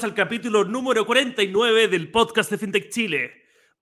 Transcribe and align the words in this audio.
bienvenidos 0.00 0.04
al 0.04 0.14
capítulo 0.14 0.64
número 0.64 1.04
49 1.04 1.88
del 1.88 2.10
podcast 2.10 2.50
de 2.50 2.58
FinTech 2.58 2.88
Chile. 2.90 3.32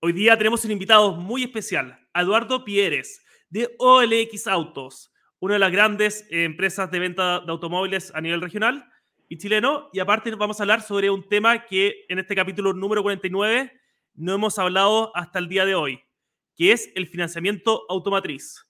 Hoy 0.01 0.13
día 0.13 0.37
tenemos 0.37 0.65
un 0.65 0.73
invitado 0.73 1.15
muy 1.15 1.45
especial, 1.45 1.97
Eduardo 2.13 2.65
Pieres, 2.65 3.25
de 3.51 3.69
OLX 3.79 4.49
Autos, 4.49 5.13
una 5.39 5.55
de 5.55 5.61
las 5.61 5.71
grandes 5.71 6.27
eh, 6.31 6.45
empresas 6.45 6.91
de 6.91 6.99
venta 6.99 7.41
de 7.41 7.53
automóviles 7.53 8.13
a 8.15 8.21
nivel 8.21 8.41
regional 8.41 8.85
y 9.29 9.39
chileno. 9.39 9.91
Y 9.93 10.01
aparte 10.01 10.35
vamos 10.35 10.59
a 10.59 10.65
hablar 10.65 10.83
sobre 10.83 11.09
un 11.09 11.29
tema 11.29 11.67
que 11.67 12.05
en 12.09 12.19
este 12.19 12.35
capítulo 12.35 12.73
número 12.73 13.03
49 13.03 13.73
no 14.15 14.35
hemos 14.35 14.59
hablado 14.59 15.13
hasta 15.15 15.39
el 15.39 15.49
día 15.49 15.65
de 15.67 15.77
hoy, 15.77 16.01
que 16.57 16.73
es 16.73 16.91
el 16.97 17.07
financiamiento 17.07 17.85
automatriz. 17.89 18.67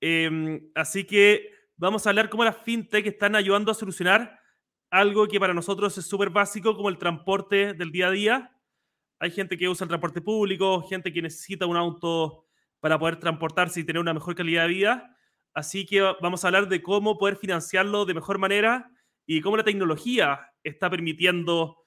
Eh, 0.00 0.24
em, 0.24 0.70
así 0.76 1.04
que 1.04 1.50
vamos 1.76 2.06
a 2.06 2.10
hablar 2.10 2.28
cómo 2.28 2.44
las 2.44 2.58
fintech 2.62 3.06
están 3.06 3.34
ayudando 3.34 3.72
a 3.72 3.74
solucionar 3.74 4.39
algo 4.90 5.26
que 5.28 5.40
para 5.40 5.54
nosotros 5.54 5.96
es 5.96 6.06
súper 6.06 6.30
básico, 6.30 6.76
como 6.76 6.88
el 6.88 6.98
transporte 6.98 7.74
del 7.74 7.92
día 7.92 8.08
a 8.08 8.10
día. 8.10 8.56
Hay 9.20 9.30
gente 9.30 9.56
que 9.56 9.68
usa 9.68 9.84
el 9.84 9.88
transporte 9.88 10.20
público, 10.20 10.82
gente 10.82 11.12
que 11.12 11.22
necesita 11.22 11.66
un 11.66 11.76
auto 11.76 12.46
para 12.80 12.98
poder 12.98 13.16
transportarse 13.16 13.80
y 13.80 13.84
tener 13.84 14.00
una 14.00 14.14
mejor 14.14 14.34
calidad 14.34 14.62
de 14.62 14.68
vida. 14.68 15.16
Así 15.54 15.86
que 15.86 16.00
vamos 16.20 16.44
a 16.44 16.48
hablar 16.48 16.68
de 16.68 16.82
cómo 16.82 17.18
poder 17.18 17.36
financiarlo 17.36 18.04
de 18.04 18.14
mejor 18.14 18.38
manera 18.38 18.90
y 19.26 19.40
cómo 19.40 19.56
la 19.56 19.64
tecnología 19.64 20.52
está 20.64 20.90
permitiendo 20.90 21.84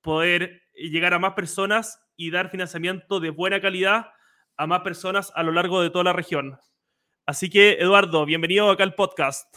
poder 0.00 0.62
llegar 0.74 1.14
a 1.14 1.18
más 1.18 1.32
personas 1.32 1.98
y 2.16 2.30
dar 2.30 2.50
financiamiento 2.50 3.20
de 3.20 3.30
buena 3.30 3.60
calidad 3.60 4.10
a 4.56 4.66
más 4.66 4.80
personas 4.80 5.32
a 5.34 5.42
lo 5.42 5.52
largo 5.52 5.82
de 5.82 5.90
toda 5.90 6.04
la 6.04 6.12
región. 6.12 6.58
Así 7.26 7.50
que, 7.50 7.72
Eduardo, 7.72 8.24
bienvenido 8.24 8.70
acá 8.70 8.84
al 8.84 8.94
podcast. 8.94 9.56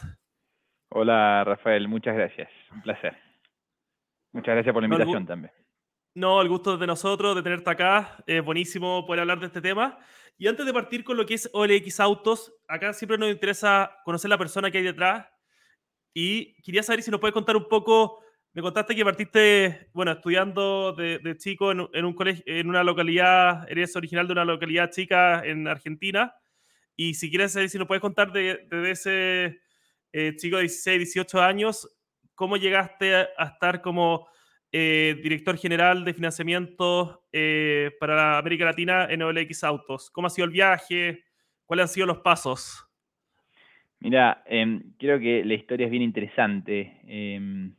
Hola, 0.90 1.44
Rafael, 1.44 1.88
muchas 1.88 2.16
gracias 2.16 2.50
un 2.72 2.82
placer. 2.82 3.18
Muchas 4.32 4.54
gracias 4.54 4.74
por 4.74 4.84
la 4.84 4.88
invitación 4.88 5.26
también. 5.26 5.52
No, 6.16 6.42
el 6.42 6.50
gusto 6.50 6.78
de 6.78 6.88
nosotros, 6.88 7.36
de 7.36 7.44
tenerte 7.44 7.70
acá. 7.70 8.24
Es 8.28 8.44
buenísimo 8.44 9.06
poder 9.06 9.22
hablar 9.22 9.40
de 9.40 9.48
este 9.48 9.62
tema. 9.62 9.98
Y 10.38 10.48
antes 10.48 10.66
de 10.66 10.74
partir 10.74 11.04
con 11.04 11.18
lo 11.18 11.26
que 11.26 11.36
es 11.36 11.50
OLX 11.54 12.00
Autos, 12.00 12.54
acá 12.68 12.94
siempre 12.94 13.18
nos 13.18 13.30
interesa 13.30 13.92
conocer 14.04 14.30
la 14.30 14.38
persona 14.38 14.72
que 14.72 14.80
hay 14.80 14.84
detrás. 14.84 15.28
Y 16.14 16.62
quería 16.62 16.84
saber 16.84 17.04
si 17.04 17.12
nos 17.12 17.20
puedes 17.20 17.34
contar 17.34 17.56
un 17.56 17.68
poco. 17.68 18.22
Me 18.54 18.62
contaste 18.62 18.96
que 18.96 19.06
partiste, 19.06 19.90
bueno, 19.94 20.12
estudiando 20.12 20.94
de, 20.94 21.36
chico 21.38 21.72
en, 21.72 22.06
un 22.06 22.14
colegio, 22.14 22.44
en 22.48 22.68
una 22.68 22.84
localidad, 22.84 23.70
eres 23.70 23.96
original 23.96 24.26
de 24.26 24.34
una 24.34 24.46
localidad 24.46 24.90
chica 24.90 25.46
en 25.46 25.68
Argentina. 25.68 26.34
Y 26.96 27.14
si 27.14 27.30
quieres 27.30 27.54
saber 27.54 27.70
si 27.70 27.78
nos 27.78 27.88
puedes 27.88 28.02
contar 28.02 28.32
de, 28.32 28.66
de 28.70 28.92
ese 28.92 29.62
eh, 30.12 30.36
chico 30.36 30.56
de 30.58 30.64
16, 30.64 31.00
18 31.00 31.42
años, 31.42 31.88
¿Cómo 32.40 32.56
llegaste 32.56 33.14
a 33.16 33.44
estar 33.44 33.82
como 33.82 34.30
eh, 34.72 35.20
director 35.22 35.58
general 35.58 36.06
de 36.06 36.14
financiamiento 36.14 37.26
eh, 37.34 37.92
para 38.00 38.38
América 38.38 38.64
Latina 38.64 39.08
en 39.10 39.24
OLX 39.24 39.66
Autos? 39.66 40.10
¿Cómo 40.10 40.28
ha 40.28 40.30
sido 40.30 40.46
el 40.46 40.52
viaje? 40.52 41.26
¿Cuáles 41.66 41.84
han 41.84 41.90
sido 41.90 42.08
los 42.08 42.20
pasos? 42.20 42.88
Mira, 44.00 44.42
em, 44.46 44.94
creo 44.98 45.20
que 45.20 45.44
la 45.44 45.54
historia 45.54 45.88
es 45.88 45.92
bien 45.92 46.02
interesante. 46.02 47.02
Em, 47.08 47.76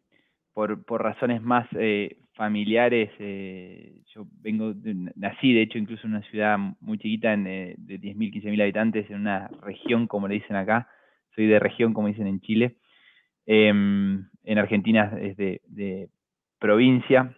por, 0.52 0.84
por, 0.84 1.02
razones 1.04 1.40
más 1.40 1.66
eh, 1.78 2.18
familiares, 2.34 3.08
yo 4.14 4.26
vengo, 4.42 4.74
nací 5.16 5.54
de 5.54 5.62
hecho 5.62 5.78
incluso 5.78 6.06
en 6.06 6.16
una 6.16 6.28
ciudad 6.28 6.58
muy 6.80 6.98
chiquita 6.98 7.32
en, 7.32 7.44
de 7.44 7.76
10.000, 7.78 8.30
15.000 8.30 8.60
habitantes, 8.60 9.08
en 9.08 9.20
una 9.20 9.48
región 9.62 10.06
como 10.06 10.28
le 10.28 10.34
dicen 10.34 10.56
acá, 10.56 10.86
soy 11.34 11.46
de 11.46 11.58
región 11.58 11.94
como 11.94 12.08
dicen 12.08 12.26
en 12.26 12.42
Chile. 12.42 12.76
Em, 13.46 14.29
en 14.44 14.58
Argentina 14.58 15.12
es 15.20 15.36
de, 15.36 16.08
provincia. 16.58 17.36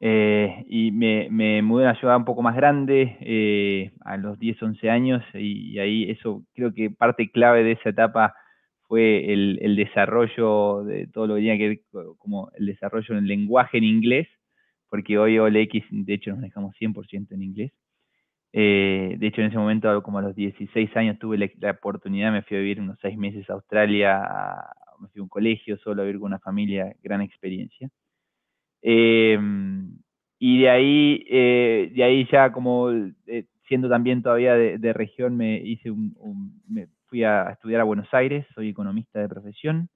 Eh, 0.00 0.64
y 0.66 0.90
me, 0.90 1.62
mudé 1.62 1.84
a 1.84 1.90
una 1.90 2.00
ciudad 2.00 2.16
un 2.16 2.24
poco 2.24 2.42
más 2.42 2.56
grande 2.56 3.16
eh, 3.20 3.92
a 4.00 4.16
los 4.16 4.36
10, 4.40 4.60
11 4.60 4.90
años 4.90 5.22
y, 5.32 5.78
ahí 5.78 6.10
eso 6.10 6.42
creo 6.54 6.74
que 6.74 6.90
parte 6.90 7.30
clave 7.30 7.62
de 7.62 7.72
esa 7.72 7.90
etapa 7.90 8.34
fue 8.88 9.32
el, 9.32 9.76
desarrollo 9.76 10.82
de 10.82 11.06
todo 11.06 11.28
lo 11.28 11.34
que 11.36 11.40
tenía 11.42 11.56
que 11.56 11.68
ver 11.68 11.80
como 12.18 12.50
el 12.56 12.66
desarrollo 12.66 13.14
del 13.14 13.26
lenguaje 13.26 13.78
en 13.78 13.84
inglés, 13.84 14.28
porque 14.90 15.18
hoy 15.18 15.38
OLX 15.38 15.86
de 15.90 16.14
hecho 16.14 16.32
nos 16.32 16.40
dejamos 16.40 16.74
100% 16.80 17.28
en 17.30 17.42
inglés. 17.42 17.72
Eh, 18.52 19.16
de 19.18 19.26
hecho, 19.26 19.40
en 19.40 19.48
ese 19.48 19.58
momento, 19.58 20.02
como 20.02 20.18
a 20.18 20.22
los 20.22 20.34
16 20.34 20.94
años, 20.96 21.18
tuve 21.18 21.38
la, 21.38 21.48
la, 21.58 21.70
oportunidad, 21.72 22.32
me 22.32 22.42
fui 22.42 22.56
a 22.56 22.60
vivir 22.60 22.80
unos 22.80 22.98
seis 23.00 23.16
meses 23.16 23.48
a 23.48 23.54
Australia, 23.54 24.22
a, 24.22 24.72
me 25.00 25.08
fui 25.08 25.20
a 25.20 25.22
un 25.22 25.28
colegio, 25.28 25.78
solo 25.78 26.02
a 26.02 26.04
vivir 26.04 26.20
con 26.20 26.28
una 26.28 26.38
familia, 26.38 26.94
gran 27.02 27.22
experiencia. 27.22 27.88
Em, 28.82 29.98
y 30.38 30.62
de 30.62 30.70
ahí, 30.70 31.24
eh, 31.30 31.92
de 31.94 32.04
ahí 32.04 32.28
ya 32.30 32.52
como 32.52 32.90
eh, 32.90 33.46
siendo 33.68 33.88
también 33.88 34.22
todavía 34.22 34.54
de, 34.54 34.92
región, 34.92 35.36
me 35.36 35.56
hice 35.56 35.90
un, 35.90 36.14
me 36.68 36.88
fui 37.06 37.24
a 37.24 37.50
estudiar 37.52 37.80
a 37.80 37.84
Buenos 37.84 38.12
Aires, 38.12 38.46
soy 38.54 38.68
economista 38.70 39.20
de 39.20 39.28
profesión. 39.28 39.88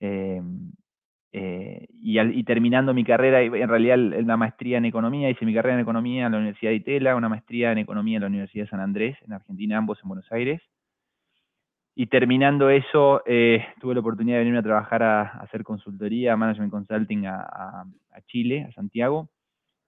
Em, 0.00 0.72
eh, 1.38 1.88
y, 2.00 2.44
terminando 2.44 2.94
mi 2.94 3.04
carrera, 3.04 3.42
en 3.42 3.68
realidad 3.68 3.98
una 3.98 4.38
maestría 4.38 4.78
en 4.78 4.86
economía, 4.86 5.28
hice 5.28 5.44
mi 5.44 5.52
carrera 5.52 5.74
en 5.74 5.82
economía 5.82 6.24
en 6.24 6.32
la 6.32 6.38
Universidad 6.38 6.70
de 6.70 6.76
Itela, 6.76 7.14
una 7.14 7.28
maestría 7.28 7.72
en 7.72 7.76
economía 7.76 8.16
en 8.16 8.22
la 8.22 8.28
Universidad 8.28 8.64
de 8.64 8.70
San 8.70 8.80
Andrés, 8.80 9.18
en 9.20 9.34
Argentina, 9.34 9.76
ambos 9.76 9.98
en 10.02 10.08
Buenos 10.08 10.32
Aires. 10.32 10.62
Y 11.94 12.06
terminando 12.06 12.70
eso, 12.70 13.22
eh, 13.26 13.66
tuve 13.82 13.92
la 13.92 14.00
oportunidad 14.00 14.36
de 14.36 14.44
venirme 14.44 14.60
a 14.60 14.62
trabajar 14.62 15.02
a, 15.02 15.22
hacer 15.42 15.62
consultoría, 15.62 16.38
management 16.38 16.70
consulting 16.70 17.26
a, 17.26 17.84
Chile, 18.28 18.64
a 18.66 18.72
Santiago, 18.72 19.28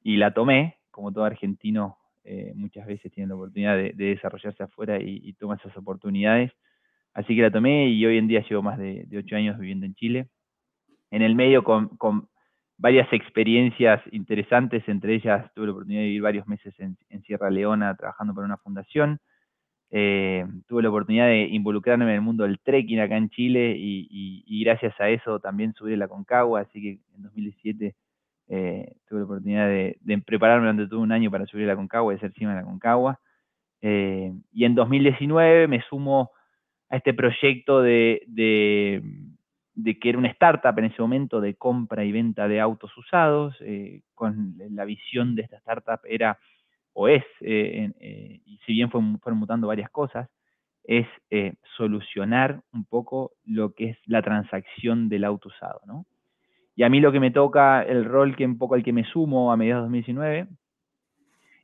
y 0.03 0.19
la 0.19 0.35
tomé, 0.35 0.77
como 0.91 1.13
todo 1.13 1.25
argentino 1.25 1.97
eh, 2.25 2.53
muchas 2.57 2.87
veces 2.87 3.11
tiene 3.11 3.29
la 3.29 3.37
oportunidad 3.37 3.75
de, 3.75 3.95
desarrollarse 3.95 4.65
afuera 4.65 5.01
y, 5.01 5.23
y, 5.25 5.33
toma 5.33 5.55
esas 5.55 5.75
oportunidades. 5.79 6.53
Así 7.15 7.35
que 7.35 7.41
la 7.41 7.51
tomé 7.51 7.89
y 7.89 8.05
hoy 8.05 8.19
en 8.19 8.29
día 8.29 8.45
llevo 8.47 8.63
más 8.63 8.77
de 8.79 9.09
ocho 9.17 9.35
años 9.35 9.59
viviendo 9.59 9.87
en 9.87 9.95
Chile 9.95 10.29
en 11.11 11.23
el 11.23 11.35
medio 11.35 11.65
con, 11.65 11.89
con 11.97 12.29
varias 12.79 13.13
experiencias 13.13 14.01
interesantes, 14.13 14.89
entre 14.89 15.15
ellas 15.15 15.53
tuve 15.55 15.67
la 15.67 15.73
oportunidad 15.73 16.03
de 16.03 16.07
vivir 16.07 16.23
varios 16.23 16.47
meses 16.47 16.75
en, 16.79 16.97
Sierra 17.25 17.51
Leona 17.51 17.95
trabajando 17.97 18.35
para 18.35 18.47
una 18.47 18.57
fundación. 18.57 19.19
Eh, 19.91 20.47
tuve 20.67 20.83
la 20.83 20.91
oportunidad 20.91 21.27
de 21.27 21.43
involucrarme 21.43 22.05
en 22.05 22.11
el 22.11 22.21
mundo 22.21 22.45
del 22.45 22.61
trekking 22.61 23.01
acá 23.01 23.17
en 23.17 23.31
Chile 23.31 23.75
y, 23.77 24.45
y, 24.47 24.65
gracias 24.65 24.99
a 25.01 25.09
eso 25.09 25.41
también 25.41 25.75
subí 25.75 25.97
la 25.97 26.09
Concagua, 26.09 26.61
así 26.61 26.81
que 26.81 26.91
en 27.17 27.23
2017 27.23 27.95
eh, 28.49 28.93
tuve 29.09 29.19
la 29.21 29.25
oportunidad 29.25 29.69
de, 29.69 30.23
prepararme 30.25 30.67
durante 30.67 30.89
todo 30.89 31.01
un 31.01 31.13
año 31.13 31.31
para 31.31 31.47
subir 31.47 31.67
la 31.67 31.77
Concagua 31.77 32.15
y 32.15 32.19
ser 32.19 32.33
cima 32.35 32.55
de 32.55 32.61
la 32.61 32.67
Concagua. 32.67 33.21
Eh, 33.81 34.33
y 34.53 34.65
en 34.65 34.75
2019 34.75 35.69
me 35.69 35.83
sumo 35.83 36.31
a 36.91 36.97
este 36.97 37.13
proyecto 37.13 37.83
de 37.83 38.23
de 39.79 39.97
que 39.97 40.09
era 40.09 40.19
una 40.19 40.29
startup 40.31 40.77
en 40.77 40.87
ese 40.87 41.01
momento 41.01 41.41
de 41.41 41.55
compra 41.55 42.05
y 42.05 42.11
venta 42.11 42.49
de 42.49 42.61
autos 42.61 42.91
usados, 42.99 43.57
eh, 43.61 44.03
con 44.13 44.57
la 44.71 44.85
visión 44.85 45.37
de 45.37 45.43
esta 45.43 45.59
startup 45.59 46.01
era 46.05 46.37
o 46.95 47.07
es, 47.07 47.23
eh, 47.43 47.93
eh, 48.01 48.41
y 48.45 48.59
si 48.67 48.73
bien 48.73 48.91
fue, 48.91 49.01
fueron 49.23 49.39
mutando 49.39 49.69
varias 49.69 49.89
cosas, 49.91 50.29
es 50.83 51.07
solucionar 51.77 52.63
un 52.73 52.87
poco 52.87 53.33
lo 53.45 53.73
que 53.75 53.91
es 53.91 53.99
la 54.07 54.21
transacción 54.21 55.09
del 55.09 55.23
auto 55.23 55.49
usado. 55.49 55.81
¿no? 55.87 56.07
Y 56.75 56.83
a 56.83 56.89
mí 56.89 56.99
lo 56.99 57.13
que 57.13 57.21
me 57.21 57.31
toca, 57.31 57.83
el 57.83 58.05
rol 58.05 58.35
que 58.35 58.47
un 58.47 58.59
poco 58.59 58.75
al 58.75 58.83
que 58.83 58.93
me 58.93 59.05
sumo 59.05 59.53
a 59.53 59.57
mediados 59.57 59.83
de 59.83 60.01
2019, 60.01 60.49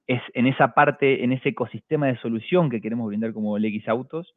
es 0.07 0.23
en 0.35 0.47
esa 0.47 0.73
parte, 0.73 1.25
en 1.25 1.33
ese 1.33 1.49
ecosistema 1.49 2.07
de 2.07 2.19
solución 2.19 2.71
que 2.71 2.81
queremos 2.81 3.09
brindar 3.09 3.33
como 3.33 3.59
LX 3.59 3.89
Autos, 3.89 4.35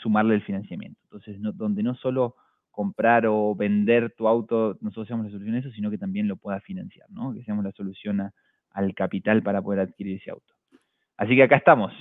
sumarle 0.00 0.34
el 0.34 0.42
financiamiento. 0.42 0.98
Entonces, 1.04 1.36
donde 1.38 1.82
no 1.84 1.94
solo 1.96 2.34
comprar 2.76 3.26
o 3.26 3.54
vender 3.54 4.12
tu 4.14 4.28
auto, 4.28 4.76
nosotros 4.82 5.06
seamos 5.08 5.24
la 5.24 5.32
solución 5.32 5.56
a 5.56 5.60
eso, 5.60 5.70
sino 5.70 5.90
que 5.90 5.96
también 5.96 6.28
lo 6.28 6.36
pueda 6.36 6.60
financiar, 6.60 7.08
¿no? 7.10 7.32
Que 7.32 7.42
seamos 7.42 7.64
la 7.64 7.72
solución 7.72 8.30
al 8.70 8.94
capital 8.94 9.42
para 9.42 9.62
poder 9.62 9.80
adquirir 9.80 10.18
ese 10.18 10.30
auto. 10.30 10.52
Así 11.16 11.34
que 11.34 11.42
acá 11.42 11.56
estamos. 11.56 11.94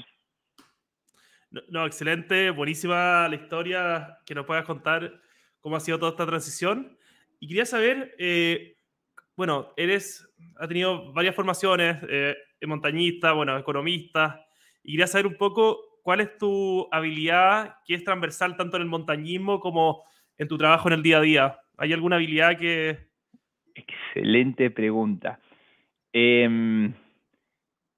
No, 1.69 1.85
excelente, 1.85 2.49
buenísima 2.49 3.29
la 3.29 3.35
historia 3.35 4.17
que 4.25 4.35
nos 4.35 4.45
puedas 4.45 4.65
contar 4.65 5.21
cómo 5.61 5.77
ha 5.77 5.79
sido 5.79 5.97
toda 5.97 6.11
esta 6.11 6.25
transición. 6.25 6.97
Y 7.39 7.47
quería 7.47 7.65
saber, 7.65 8.13
eh, 8.19 8.75
bueno, 9.37 9.71
eres, 9.77 10.29
ha 10.59 10.67
tenido 10.67 11.13
varias 11.13 11.35
formaciones, 11.35 11.99
eh, 12.09 12.35
montañista, 12.67 13.31
bueno, 13.31 13.57
economista, 13.57 14.45
y 14.83 14.91
quería 14.91 15.07
saber 15.07 15.27
un 15.27 15.37
poco 15.37 16.01
cuál 16.03 16.19
es 16.19 16.37
tu 16.37 16.85
habilidad 16.91 17.77
que 17.85 17.93
es 17.95 18.03
transversal 18.03 18.57
tanto 18.57 18.75
en 18.75 18.83
el 18.83 18.89
montañismo 18.89 19.61
como 19.61 20.03
en 20.37 20.47
tu 20.47 20.57
trabajo 20.57 20.87
en 20.87 20.95
el 20.95 21.03
día 21.03 21.17
a 21.17 21.21
día? 21.21 21.59
¿Hay 21.77 21.93
alguna 21.93 22.17
habilidad 22.17 22.57
que...? 22.57 22.97
Excelente 23.73 24.71
pregunta. 24.71 25.39
Em, 26.13 26.93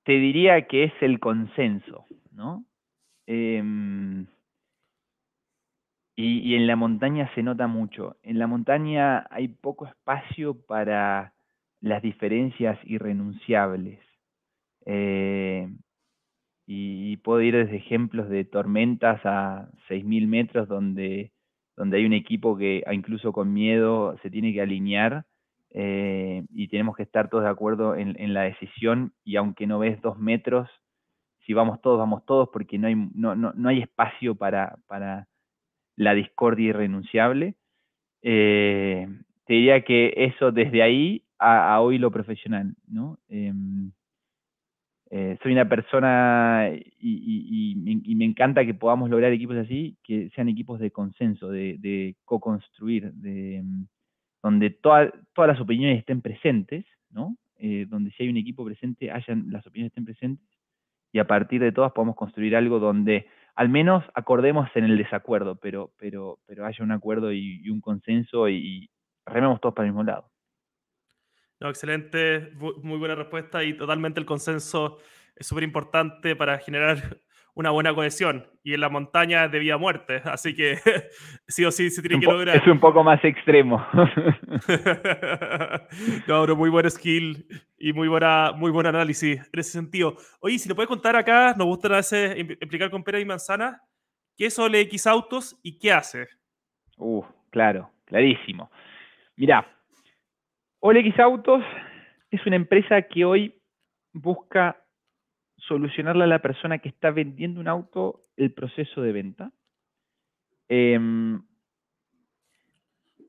te 0.04 0.14
diría 0.14 0.66
que 0.68 0.86
es 0.86 0.94
el 1.02 1.20
consenso, 1.20 2.06
¿no? 2.32 2.66
Em, 3.28 4.26
y, 6.16 6.56
en 6.56 6.66
la 6.66 6.76
montaña 6.76 7.30
se 7.36 7.44
nota 7.44 7.68
mucho. 7.68 8.18
En 8.24 8.40
la 8.40 8.48
montaña 8.48 9.28
hay 9.30 9.50
poco 9.50 9.86
espacio 9.86 10.60
para 10.66 11.34
las 11.80 12.02
diferencias 12.02 12.80
irrenunciables. 12.86 14.00
Em, 14.86 15.78
y, 16.66 17.12
y, 17.12 17.18
puedo 17.18 17.42
ir 17.42 17.56
desde 17.56 17.78
ejemplos 17.78 18.30
de 18.30 18.46
tormentas 18.46 19.22
a 19.26 19.70
6.000 19.88 20.28
metros 20.28 20.68
donde 20.68 21.32
donde 21.78 21.98
hay 21.98 22.06
un 22.06 22.14
equipo 22.14 22.58
que 22.58 22.84
incluso 22.92 23.32
con 23.32 23.54
miedo 23.54 24.18
se 24.24 24.30
tiene 24.30 24.52
que 24.52 24.62
alinear 24.62 25.26
eh, 25.70 26.44
y 26.54 26.68
tenemos 26.70 26.96
que 26.98 27.04
estar 27.04 27.30
todos 27.30 27.44
de 27.44 27.50
acuerdo 27.50 27.96
en, 27.96 28.34
la 28.34 28.42
decisión 28.42 29.14
y 29.24 29.36
aunque 29.36 29.68
no 29.68 29.80
ves 29.80 30.02
dos 30.02 30.18
metros, 30.18 30.70
si 31.46 31.54
vamos 31.54 31.80
todos, 31.82 32.00
vamos 32.00 32.26
todos 32.26 32.50
porque 32.52 32.78
no 32.78 32.88
hay, 32.88 32.96
no, 32.96 33.36
no, 33.36 33.54
no 33.56 33.70
hay 33.70 33.80
espacio 33.80 34.36
para, 34.36 34.78
para 34.88 35.28
la 35.96 36.14
discordia 36.16 36.70
irrenunciable. 36.70 37.56
Eh, 38.24 39.08
te 39.46 39.54
diría 39.54 39.84
que 39.84 40.14
eso 40.18 40.52
desde 40.52 40.82
ahí 40.82 41.24
a, 41.40 41.80
hoy 41.80 42.00
lo 42.00 42.12
profesional, 42.12 42.74
¿no? 42.88 43.20
Em, 43.30 43.92
eh, 45.10 45.38
soy 45.42 45.54
una 45.54 45.70
persona 45.70 46.70
y, 47.00 48.16
me 48.16 48.26
encanta 48.26 48.66
que 48.66 48.74
podamos 48.74 49.10
lograr 49.10 49.32
equipos 49.32 49.58
así, 49.58 49.98
que 50.04 50.30
sean 50.36 50.50
equipos 50.50 50.80
de 50.80 50.92
consenso, 50.92 51.50
de, 51.50 52.16
co-construir, 52.26 53.14
de, 53.14 53.58
em, 53.58 53.88
donde 54.44 54.70
todas 54.70 55.12
las 55.36 55.60
opiniones 55.62 56.00
estén 56.00 56.22
presentes, 56.22 56.86
¿no? 57.10 57.38
Eh, 57.60 57.86
donde 57.90 58.12
si 58.12 58.24
hay 58.24 58.30
un 58.30 58.38
equipo 58.38 58.66
presente, 58.66 59.12
hayan, 59.12 59.52
las 59.52 59.66
opiniones 59.66 59.92
estén 59.92 60.06
presentes, 60.06 60.48
y 61.12 61.20
a 61.20 61.28
partir 61.28 61.62
de 61.62 61.72
todas 61.72 61.94
podamos 61.94 62.16
construir 62.16 62.56
algo 62.56 62.80
donde 62.80 63.28
al 63.56 63.70
menos 63.70 64.04
acordemos 64.14 64.70
en 64.76 64.84
el 64.84 64.98
desacuerdo, 64.98 65.56
pero, 65.56 65.92
pero, 65.98 66.38
pero 66.46 66.66
haya 66.66 66.84
un 66.84 66.92
acuerdo 66.92 67.34
y, 67.34 67.68
un 67.70 67.82
consenso 67.82 68.48
y, 68.50 68.90
rememos 69.26 69.60
todos 69.60 69.74
para 69.74 69.88
el 69.88 69.94
mismo 69.94 70.04
lado. 70.04 70.30
No, 71.60 71.70
excelente, 71.70 72.52
muy 72.84 72.98
buena 72.98 73.16
respuesta 73.16 73.64
y 73.64 73.74
totalmente 73.74 74.20
el 74.20 74.26
consenso 74.26 75.00
es 75.36 75.48
súper 75.48 75.64
importante 75.64 76.36
para 76.36 76.60
generar 76.60 76.98
una 77.56 77.72
buena 77.72 77.96
cohesión. 77.96 78.46
Y 78.64 78.74
en 78.76 78.82
la 78.82 78.90
montaña 78.90 79.46
es 79.46 79.52
de 79.52 79.60
vida 79.60 79.78
muerte, 79.78 80.22
así 80.26 80.54
que 80.56 80.78
sí 81.48 81.66
o 81.66 81.72
sí 81.72 81.90
se 81.90 82.02
tiene 82.02 82.20
que 82.20 82.28
lograr. 82.28 82.58
Es 82.58 82.68
un 82.68 82.80
poco 82.80 83.04
más 83.04 83.24
extremo. 83.24 83.84
no, 86.28 86.42
pero 86.42 86.56
muy 86.56 86.70
buen 86.70 86.90
skill 86.92 87.48
y 87.78 87.94
muy, 87.94 88.08
buena, 88.08 88.52
muy 88.56 88.70
buen 88.70 88.86
análisis 88.86 89.40
en 89.40 89.60
ese 89.60 89.72
sentido. 89.72 90.16
Oye, 90.40 90.60
si 90.60 90.70
nos 90.70 90.76
puedes 90.76 90.90
contar 90.90 91.16
acá, 91.16 91.56
nos 91.58 91.66
gusta 91.66 91.88
a 91.88 91.98
veces 91.98 92.36
explicar 92.38 92.92
con 92.92 93.04
pera 93.04 93.20
y 93.20 93.26
manzana, 93.26 93.82
¿qué 94.38 94.46
es 94.46 94.60
OLX 94.60 95.08
Autos 95.08 95.60
y 95.64 95.80
qué 95.80 95.92
hace? 95.92 96.28
Uh, 96.98 97.24
claro, 97.50 97.90
clarísimo. 98.06 98.70
Mirá, 99.36 99.77
OLX 100.80 101.20
Autos 101.20 101.64
es 102.30 102.46
una 102.46 102.56
empresa 102.56 103.02
que 103.04 103.26
hoy 103.26 103.56
busca 104.14 104.78
solucionarle 105.58 106.24
a 106.26 106.28
la 106.28 106.42
persona 106.42 106.78
que 106.78 106.90
está 106.90 107.12
vendiendo 107.12 107.60
un 107.60 107.68
auto 107.68 108.22
el 108.36 108.54
proceso 108.54 109.02
de 109.02 109.12
venta. 109.12 109.52
Em, 110.70 111.42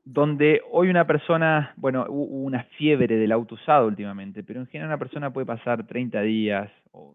donde 0.05 0.63
hoy 0.71 0.89
una 0.89 1.07
persona, 1.07 1.75
bueno, 1.77 2.07
hubo 2.09 2.43
una 2.45 2.65
fiebre 2.79 3.17
del 3.17 3.33
auto 3.33 3.57
usado 3.57 3.87
últimamente, 3.87 4.43
pero 4.43 4.61
en 4.61 4.67
general 4.67 4.89
una 4.89 4.99
persona 4.99 5.33
puede 5.33 5.47
pasar 5.47 5.87
30 5.87 6.23
días 6.23 6.71
o 6.93 7.15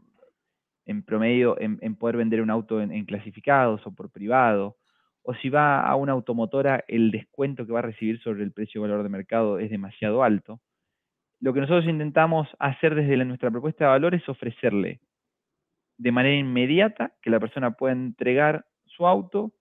en 0.85 1.01
promedio 1.01 1.59
en, 1.59 1.95
poder 1.95 2.17
vender 2.17 2.41
un 2.41 2.49
auto 2.49 2.81
en, 2.81 3.05
clasificados 3.05 3.85
o 3.87 3.95
por 3.95 4.11
privado, 4.11 4.77
o 5.23 5.33
si 5.35 5.49
va 5.49 5.81
a 5.81 5.95
una 5.95 6.11
automotora, 6.11 6.83
el 6.87 7.11
descuento 7.11 7.65
que 7.65 7.71
va 7.71 7.79
a 7.79 7.83
recibir 7.83 8.21
sobre 8.21 8.43
el 8.43 8.51
precio 8.51 8.81
valor 8.81 9.03
de 9.03 9.09
mercado 9.09 9.57
es 9.59 9.69
demasiado 9.69 10.23
alto. 10.23 10.59
Lo 11.39 11.53
que 11.53 11.61
nosotros 11.61 11.85
intentamos 11.85 12.47
hacer 12.59 12.95
desde 12.95 13.23
nuestra 13.25 13.49
propuesta 13.49 13.85
de 13.85 13.91
valor 13.91 14.15
es 14.15 14.27
ofrecerle 14.27 14.99
de 15.97 16.11
manera 16.11 16.35
inmediata 16.35 17.13
que 17.21 17.29
la 17.29 17.39
persona 17.39 17.71
pueda 17.71 17.93
entregar 17.93 18.65
su 18.85 19.07
auto 19.07 19.53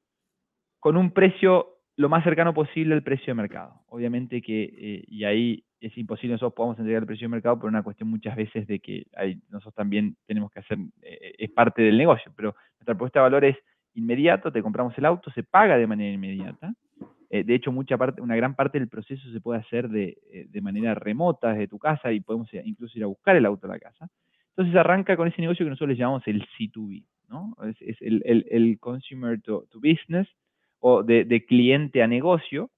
con 0.81 0.97
un 0.97 1.13
precio 1.13 1.69
lo 1.97 2.09
más 2.09 2.25
cercano 2.25 2.55
posible 2.55 2.95
al 2.95 3.03
precio 3.03 3.27
de 3.27 3.35
mercado. 3.35 3.83
Obviamente 3.87 4.43
que, 4.43 4.63
eh, 4.65 5.05
y 5.07 5.25
ahí 5.25 5.65
es 5.81 5.97
imposible 5.99 6.35
nosotros 6.35 6.55
podamos 6.55 6.79
entregar 6.79 7.03
el 7.03 7.07
precio 7.07 7.27
de 7.27 7.33
mercado 7.33 7.59
por 7.59 7.69
una 7.69 7.83
cuestión 7.83 8.09
muchas 8.09 8.35
veces 8.37 8.67
de 8.67 8.81
que 8.81 9.07
nosotros 9.51 9.75
también 9.75 10.17
tenemos 10.27 10.51
que 10.51 10.61
hacer, 10.61 10.79
eh, 11.03 11.35
es 11.39 11.51
parte 11.51 11.83
del 11.83 11.99
negocio, 11.99 12.33
pero 12.37 12.55
nuestra 12.79 12.95
propuesta 12.95 13.21
de 13.21 13.23
valor 13.25 13.45
es 13.45 13.57
inmediato, 13.95 14.53
te 14.53 14.63
compramos 14.63 14.97
el 14.99 15.05
auto, 15.05 15.31
se 15.31 15.43
paga 15.43 15.77
de 15.77 15.87
manera 15.87 16.13
inmediata. 16.13 16.75
Eh, 17.31 17.45
de 17.45 17.55
hecho, 17.55 17.73
mucha 17.73 17.97
parte, 17.97 18.21
una 18.21 18.37
gran 18.37 18.55
parte 18.55 18.79
del 18.79 18.89
proceso 18.89 19.31
se 19.31 19.41
puede 19.41 19.61
hacer 19.61 19.89
de, 19.89 20.19
de 20.49 20.61
manera 20.61 20.95
remota 20.95 21.53
desde 21.53 21.69
tu 21.69 21.79
casa 21.79 22.13
y 22.13 22.21
podemos 22.21 22.49
incluso 22.65 22.99
ir 22.99 23.05
a 23.05 23.09
buscar 23.09 23.37
el 23.37 23.47
auto 23.47 23.67
a 23.67 23.71
la 23.71 23.79
casa. 23.79 24.09
Entonces 24.57 24.77
arranca 24.77 25.17
con 25.17 25.29
ese 25.29 25.41
negocio 25.41 25.65
que 25.65 25.71
nosotros 25.71 25.91
le 25.91 25.97
llamamos 25.97 26.23
el 26.27 26.47
C2B, 26.59 27.05
¿no? 27.29 27.57
Es, 27.81 27.97
el, 28.01 28.79
consumer 28.81 29.41
to, 29.41 29.67
business 29.75 30.29
o 30.79 31.03
de, 31.03 31.45
cliente 31.47 32.03
a 32.03 32.07
negocio, 32.07 32.71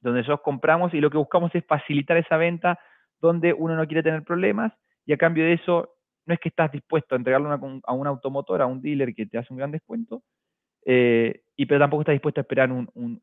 donde 0.00 0.20
nosotros 0.20 0.40
compramos 0.42 0.92
y 0.94 1.00
lo 1.00 1.10
que 1.10 1.18
buscamos 1.18 1.54
es 1.54 1.64
facilitar 1.64 2.16
esa 2.16 2.36
venta 2.36 2.78
donde 3.20 3.52
uno 3.52 3.76
no 3.76 3.86
quiere 3.86 4.02
tener 4.02 4.24
problemas 4.24 4.72
y 5.04 5.12
a 5.12 5.16
cambio 5.16 5.44
de 5.44 5.54
eso 5.54 5.95
no 6.26 6.34
es 6.34 6.40
que 6.40 6.48
estás 6.48 6.70
dispuesto 6.72 7.14
a 7.14 7.18
entregarlo 7.18 7.50
a 7.50 7.92
un 7.92 8.06
automotor, 8.06 8.60
a 8.60 8.66
un 8.66 8.82
dealer 8.82 9.14
que 9.14 9.26
te 9.26 9.38
hace 9.38 9.52
un 9.52 9.58
gran 9.58 9.70
descuento, 9.70 10.22
eh, 10.84 11.42
y 11.56 11.66
pero 11.66 11.80
tampoco 11.80 12.02
estás 12.02 12.14
dispuesto 12.14 12.40
a 12.40 12.42
esperar 12.42 12.70
un, 12.70 13.20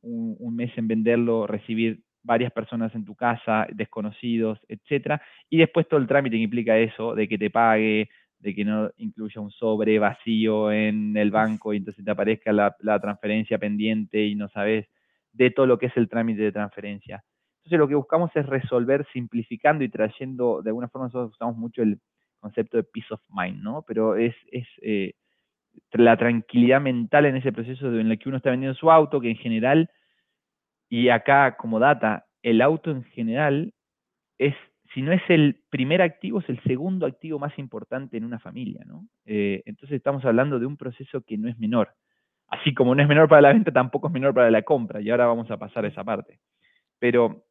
mes 0.55 0.77
en 0.77 0.87
venderlo, 0.87 1.47
recibir 1.47 2.01
varias 2.21 2.51
personas 2.51 2.93
en 2.95 3.05
tu 3.05 3.15
casa, 3.15 3.67
desconocidos, 3.73 4.59
etcétera, 4.67 5.21
y 5.49 5.57
después 5.57 5.87
todo 5.87 5.99
el 5.99 6.07
trámite 6.07 6.35
que 6.37 6.43
implica 6.43 6.77
eso, 6.77 7.15
de 7.15 7.27
que 7.27 7.37
te 7.37 7.49
pague, 7.49 8.09
de 8.39 8.53
que 8.53 8.65
no 8.65 8.91
incluya 8.97 9.41
un 9.41 9.51
sobre 9.51 9.97
vacío 9.99 10.71
en 10.71 11.15
el 11.15 11.31
banco 11.31 11.73
y 11.73 11.77
entonces 11.77 12.03
te 12.03 12.11
aparezca 12.11 12.51
la, 12.51 12.99
transferencia 12.99 13.57
pendiente 13.57 14.25
y 14.25 14.35
no 14.35 14.49
sabes 14.49 14.87
de 15.31 15.49
todo 15.49 15.65
lo 15.65 15.77
que 15.77 15.87
es 15.87 15.97
el 15.97 16.09
trámite 16.09 16.41
de 16.41 16.51
transferencia. 16.51 17.23
Entonces 17.59 17.79
lo 17.79 17.87
que 17.87 17.95
buscamos 17.95 18.29
es 18.35 18.45
resolver 18.45 19.07
simplificando 19.13 19.85
y 19.85 19.89
trayendo, 19.89 20.61
de 20.61 20.69
alguna 20.69 20.89
forma 20.89 21.07
nosotros 21.07 21.31
usamos 21.31 21.55
mucho 21.55 21.81
el 21.81 21.99
concepto 22.43 22.77
de 22.77 22.83
peace 22.83 23.11
of 23.11 23.21
mind, 23.29 23.63
¿no? 23.63 23.83
Pero 23.87 24.15
es, 24.15 24.35
es 24.51 24.67
eh, 24.81 25.13
la 25.93 26.15
tranquilidad 26.17 26.79
mental 26.79 27.25
en 27.25 27.37
ese 27.37 27.51
proceso 27.51 27.87
en 27.99 28.11
el 28.11 28.19
que 28.19 28.29
uno 28.29 28.37
está 28.37 28.51
vendiendo 28.51 28.77
su 28.77 28.91
auto, 28.91 29.19
que 29.19 29.31
en 29.31 29.37
general 29.37 29.89
y 30.93 31.09
acá 31.09 31.57
como 31.57 31.79
data, 31.79 32.27
el 32.43 32.61
auto 32.61 32.91
en 32.91 33.03
general 33.05 33.73
es, 34.37 34.53
si 34.93 35.01
no 35.01 35.11
es 35.11 35.23
el 35.27 35.63
primer 35.71 36.03
activo, 36.03 36.39
es 36.39 36.47
el 36.49 36.61
segundo 36.61 37.07
activo 37.07 37.39
más 37.39 37.57
importante 37.57 38.15
en 38.15 38.25
una 38.25 38.37
familia, 38.37 38.83
¿no? 38.85 39.07
Eh, 39.25 39.63
entonces 39.65 39.95
estamos 39.95 40.23
hablando 40.23 40.59
de 40.59 40.67
un 40.67 40.77
proceso 40.77 41.21
que 41.21 41.35
no 41.35 41.49
es 41.49 41.57
menor. 41.57 41.95
Así 42.47 42.75
como 42.75 42.93
no 42.93 43.01
es 43.01 43.07
menor 43.07 43.27
para 43.27 43.41
la 43.41 43.53
venta, 43.53 43.71
tampoco 43.71 44.05
es 44.05 44.13
menor 44.13 44.35
para 44.35 44.51
la 44.51 44.61
compra, 44.61 45.01
y 45.01 45.09
ahora 45.09 45.25
vamos 45.25 45.49
a 45.49 45.57
pasar 45.57 45.83
a 45.85 45.87
esa 45.87 46.03
parte. 46.03 46.39
Pero, 46.99 47.43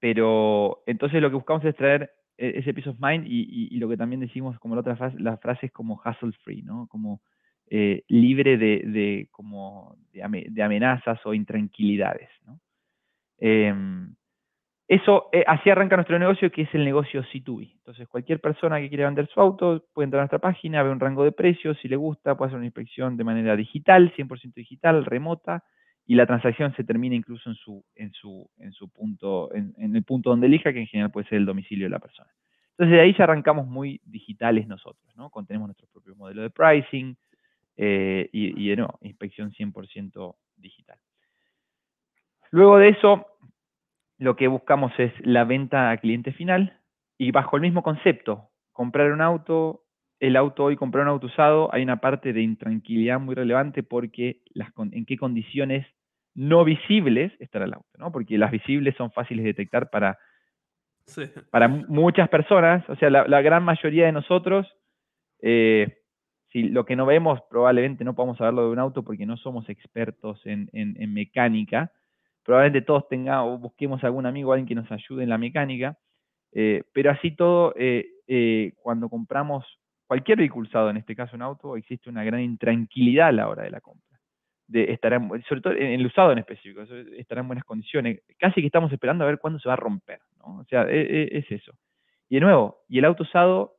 pero 0.00 0.82
entonces 0.86 1.20
lo 1.20 1.28
que 1.28 1.36
buscamos 1.36 1.66
es 1.66 1.76
traer 1.76 2.10
ese 2.36 2.74
peace 2.74 2.88
of 2.88 2.96
mind 3.00 3.26
y, 3.26 3.76
lo 3.78 3.88
que 3.88 3.96
también 3.96 4.20
decimos 4.20 4.58
como 4.58 4.74
la 4.74 4.80
otra 4.80 4.96
frase, 4.96 5.18
la 5.18 5.36
frase 5.36 5.66
es 5.66 5.72
como 5.72 6.00
hustle 6.04 6.32
free, 6.42 6.62
¿no? 6.62 6.86
Como 6.88 7.20
eh, 7.68 8.02
libre 8.08 8.56
de, 8.56 9.28
como 9.30 9.96
de, 10.12 10.62
amenazas 10.62 11.24
o 11.24 11.34
intranquilidades. 11.34 12.28
Em, 13.38 14.14
eso, 14.86 15.28
eh, 15.32 15.44
así 15.46 15.70
arranca 15.70 15.96
nuestro 15.96 16.18
negocio, 16.18 16.50
que 16.50 16.62
es 16.62 16.74
el 16.74 16.84
negocio 16.84 17.22
C2B. 17.24 17.72
Entonces, 17.72 18.06
cualquier 18.06 18.40
persona 18.40 18.78
que 18.80 18.88
quiera 18.88 19.06
vender 19.06 19.28
su 19.28 19.40
auto 19.40 19.84
puede 19.94 20.04
entrar 20.04 20.20
a 20.20 20.24
nuestra 20.24 20.38
página, 20.38 20.82
ver 20.82 20.92
un 20.92 21.00
rango 21.00 21.24
de 21.24 21.32
precios, 21.32 21.78
si 21.80 21.88
le 21.88 21.96
gusta, 21.96 22.36
puede 22.36 22.48
hacer 22.48 22.58
una 22.58 22.66
inspección 22.66 23.16
de 23.16 23.24
manera 23.24 23.56
digital, 23.56 24.12
100% 24.14 24.54
digital, 24.54 25.04
remota, 25.06 25.64
y 26.06 26.14
la 26.14 26.26
transacción 26.26 26.74
se 26.76 26.84
termina 26.84 27.14
incluso 27.14 27.48
en 27.48 27.56
su, 27.56 27.84
en 27.94 28.12
su, 28.12 28.48
en 28.58 28.72
su 28.72 28.88
punto, 28.90 29.54
en, 29.54 29.74
el 29.78 30.02
punto 30.02 30.30
donde 30.30 30.46
elija, 30.46 30.72
que 30.72 30.80
en 30.80 30.86
general 30.86 31.10
puede 31.10 31.28
ser 31.28 31.38
el 31.38 31.46
domicilio 31.46 31.86
de 31.86 31.90
la 31.90 31.98
persona. 31.98 32.30
Entonces, 32.72 32.92
de 32.96 33.00
ahí 33.00 33.14
ya 33.16 33.24
arrancamos 33.24 33.66
muy 33.66 34.00
digitales 34.04 34.66
nosotros, 34.66 35.16
¿no? 35.16 35.30
Contenemos 35.30 35.68
nuestro 35.68 35.86
propio 35.88 36.14
modelo 36.16 36.42
de 36.42 36.50
pricing, 36.50 37.16
eh, 37.76 38.28
y, 38.32 38.72
y 38.72 38.76
no, 38.76 38.98
inspección 39.00 39.52
100% 39.52 40.36
digital. 40.56 40.98
Luego 42.50 42.78
de 42.78 42.90
eso, 42.90 43.26
lo 44.18 44.36
que 44.36 44.48
buscamos 44.48 44.92
es 44.98 45.12
la 45.20 45.44
venta 45.44 45.90
a 45.90 45.96
cliente 45.96 46.32
final 46.32 46.78
y 47.18 47.30
bajo 47.30 47.56
el 47.56 47.62
mismo 47.62 47.82
concepto, 47.82 48.50
comprar 48.72 49.12
un 49.12 49.20
auto, 49.20 49.83
el 50.26 50.36
auto 50.36 50.64
hoy, 50.64 50.76
comprar 50.76 51.04
un 51.04 51.10
auto 51.10 51.26
usado, 51.26 51.68
hay 51.72 51.82
una 51.82 52.00
parte 52.00 52.32
de 52.32 52.40
intranquilidad 52.40 53.20
muy 53.20 53.34
relevante 53.34 53.82
porque 53.82 54.40
las, 54.54 54.70
en 54.78 55.04
qué 55.04 55.18
condiciones 55.18 55.86
no 56.34 56.64
visibles 56.64 57.32
estará 57.40 57.66
el 57.66 57.74
auto, 57.74 57.98
¿no? 57.98 58.10
Porque 58.10 58.38
las 58.38 58.50
visibles 58.50 58.96
son 58.96 59.12
fáciles 59.12 59.44
de 59.44 59.50
detectar 59.50 59.90
para, 59.90 60.18
para 61.50 61.68
muchas 61.68 62.30
personas, 62.30 62.88
o 62.88 62.96
sea, 62.96 63.10
la, 63.10 63.42
gran 63.42 63.64
mayoría 63.64 64.06
de 64.06 64.12
nosotros, 64.12 64.66
eh, 65.42 65.98
si 66.50 66.62
lo 66.64 66.86
que 66.86 66.96
no 66.96 67.04
vemos 67.04 67.40
probablemente 67.50 68.02
no 68.02 68.14
podamos 68.14 68.38
saberlo 68.38 68.62
de 68.62 68.70
un 68.70 68.78
auto 68.78 69.02
porque 69.02 69.26
no 69.26 69.36
somos 69.36 69.68
expertos 69.68 70.40
en, 70.46 70.70
mecánica. 71.12 71.92
Probablemente 72.44 72.86
todos 72.86 73.08
tengamos, 73.08 73.60
busquemos 73.60 74.02
algún 74.04 74.24
amigo, 74.24 74.52
alguien 74.52 74.68
que 74.68 74.74
nos 74.74 74.90
ayude 74.90 75.24
en 75.24 75.28
la 75.28 75.38
mecánica. 75.38 75.98
Eh, 76.52 76.84
pero 76.92 77.10
así 77.10 77.34
todo, 77.34 77.74
eh, 77.76 78.72
cuando 78.76 79.08
compramos 79.08 79.66
cualquier 80.14 80.38
vehículo 80.38 80.68
usado, 80.68 80.90
en 80.90 80.96
este 80.96 81.16
caso 81.16 81.34
un 81.34 81.42
auto, 81.42 81.76
existe 81.76 82.08
una 82.08 82.22
gran 82.22 82.40
intranquilidad 82.40 83.28
a 83.28 83.32
la 83.32 83.48
hora 83.48 83.64
de 83.64 83.70
la 83.70 83.80
compra. 83.80 84.20
De 84.68 84.92
estar 84.92 85.12
sobre 85.48 85.60
todo 85.60 85.72
en 85.72 86.00
el 86.00 86.06
usado 86.06 86.30
en 86.30 86.38
específico, 86.38 86.82
estará 87.18 87.40
en 87.40 87.48
buenas 87.48 87.64
condiciones. 87.64 88.20
Casi 88.38 88.60
que 88.60 88.68
estamos 88.68 88.92
esperando 88.92 89.24
a 89.24 89.26
ver 89.26 89.38
cuándo 89.38 89.58
se 89.58 89.68
va 89.68 89.74
a 89.74 89.76
romper. 89.76 90.20
O 90.38 90.64
sea, 90.68 90.84
e, 90.84 91.00
e, 91.00 91.38
es 91.38 91.50
eso. 91.50 91.72
Y 92.28 92.36
de 92.36 92.42
nuevo, 92.42 92.84
y 92.88 92.98
el 92.98 93.04
auto 93.04 93.24
usado 93.24 93.76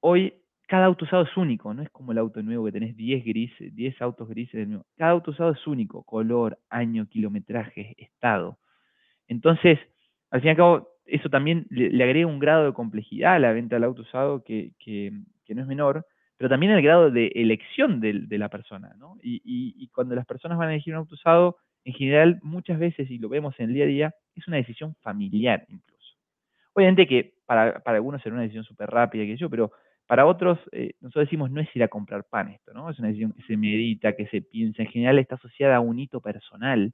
hoy 0.00 0.32
cada 0.68 0.86
auto 0.86 1.04
usado 1.04 1.24
es 1.24 1.36
único, 1.36 1.74
no 1.74 1.82
es 1.82 1.90
como 1.90 2.12
el 2.12 2.18
auto 2.18 2.40
nuevo 2.42 2.64
que 2.64 2.72
tenés 2.72 2.96
10 2.96 3.24
grises, 3.24 3.74
10 3.74 4.00
autos 4.00 4.28
grises 4.28 4.54
del 4.54 4.68
mismo. 4.68 4.86
Cada 4.96 5.10
auto 5.10 5.32
usado 5.32 5.50
es 5.50 5.66
único, 5.66 6.04
color, 6.04 6.58
año, 6.70 7.06
kilometraje, 7.06 7.94
estado. 7.98 8.58
Entonces, 9.26 9.78
al 10.30 10.40
fin 10.40 10.48
y 10.48 10.50
al 10.50 10.56
cabo, 10.56 10.88
eso 11.06 11.28
también 11.28 11.66
le, 11.70 12.02
agrega 12.02 12.26
un 12.26 12.38
grado 12.38 12.66
de 12.66 12.72
complejidad 12.72 13.34
a 13.34 13.38
la 13.38 13.52
venta 13.52 13.76
del 13.76 13.84
auto 13.84 14.02
usado 14.02 14.42
que, 14.44 14.72
no 15.48 15.60
es 15.60 15.66
menor, 15.66 16.06
pero 16.36 16.48
también 16.48 16.72
el 16.72 16.82
grado 16.82 17.10
de 17.10 17.28
elección 17.34 18.00
de, 18.00 18.38
la 18.38 18.48
persona, 18.48 18.94
¿no? 18.98 19.18
Y, 19.22 19.88
cuando 19.94 20.14
las 20.14 20.26
personas 20.26 20.58
van 20.58 20.68
a 20.68 20.72
elegir 20.72 20.94
un 20.94 21.00
auto 21.00 21.14
usado, 21.14 21.56
en 21.84 21.92
general, 21.92 22.40
muchas 22.42 22.78
veces, 22.78 23.10
y 23.10 23.18
lo 23.18 23.28
vemos 23.28 23.54
en 23.58 23.68
el 23.68 23.74
día 23.74 23.84
a 23.84 23.88
día, 23.88 24.14
es 24.34 24.48
una 24.48 24.56
decisión 24.56 24.94
familiar 25.02 25.66
incluso. 25.68 26.16
Obviamente 26.72 27.06
que 27.06 27.34
para, 27.46 27.80
para 27.80 27.98
algunos 27.98 28.22
será 28.22 28.34
una 28.34 28.42
decisión 28.42 28.64
súper 28.64 28.90
rápida, 28.90 29.24
que 29.24 29.36
yo, 29.36 29.50
pero 29.50 29.70
para 30.06 30.26
otros, 30.26 30.58
eh, 30.72 30.94
nosotros 31.00 31.26
decimos 31.26 31.50
no 31.50 31.60
es 31.60 31.74
ir 31.74 31.82
a 31.82 31.88
comprar 31.88 32.24
pan 32.24 32.48
esto, 32.48 32.72
¿no? 32.74 32.90
Es 32.90 32.98
una 32.98 33.08
decisión 33.08 33.32
que 33.32 33.42
se 33.42 33.56
medita, 33.56 34.14
que 34.14 34.26
se 34.26 34.42
piensa. 34.42 34.82
En 34.82 34.88
general 34.88 35.18
está 35.18 35.36
asociada 35.36 35.76
a 35.76 35.80
un 35.80 35.98
hito 35.98 36.20
personal, 36.20 36.92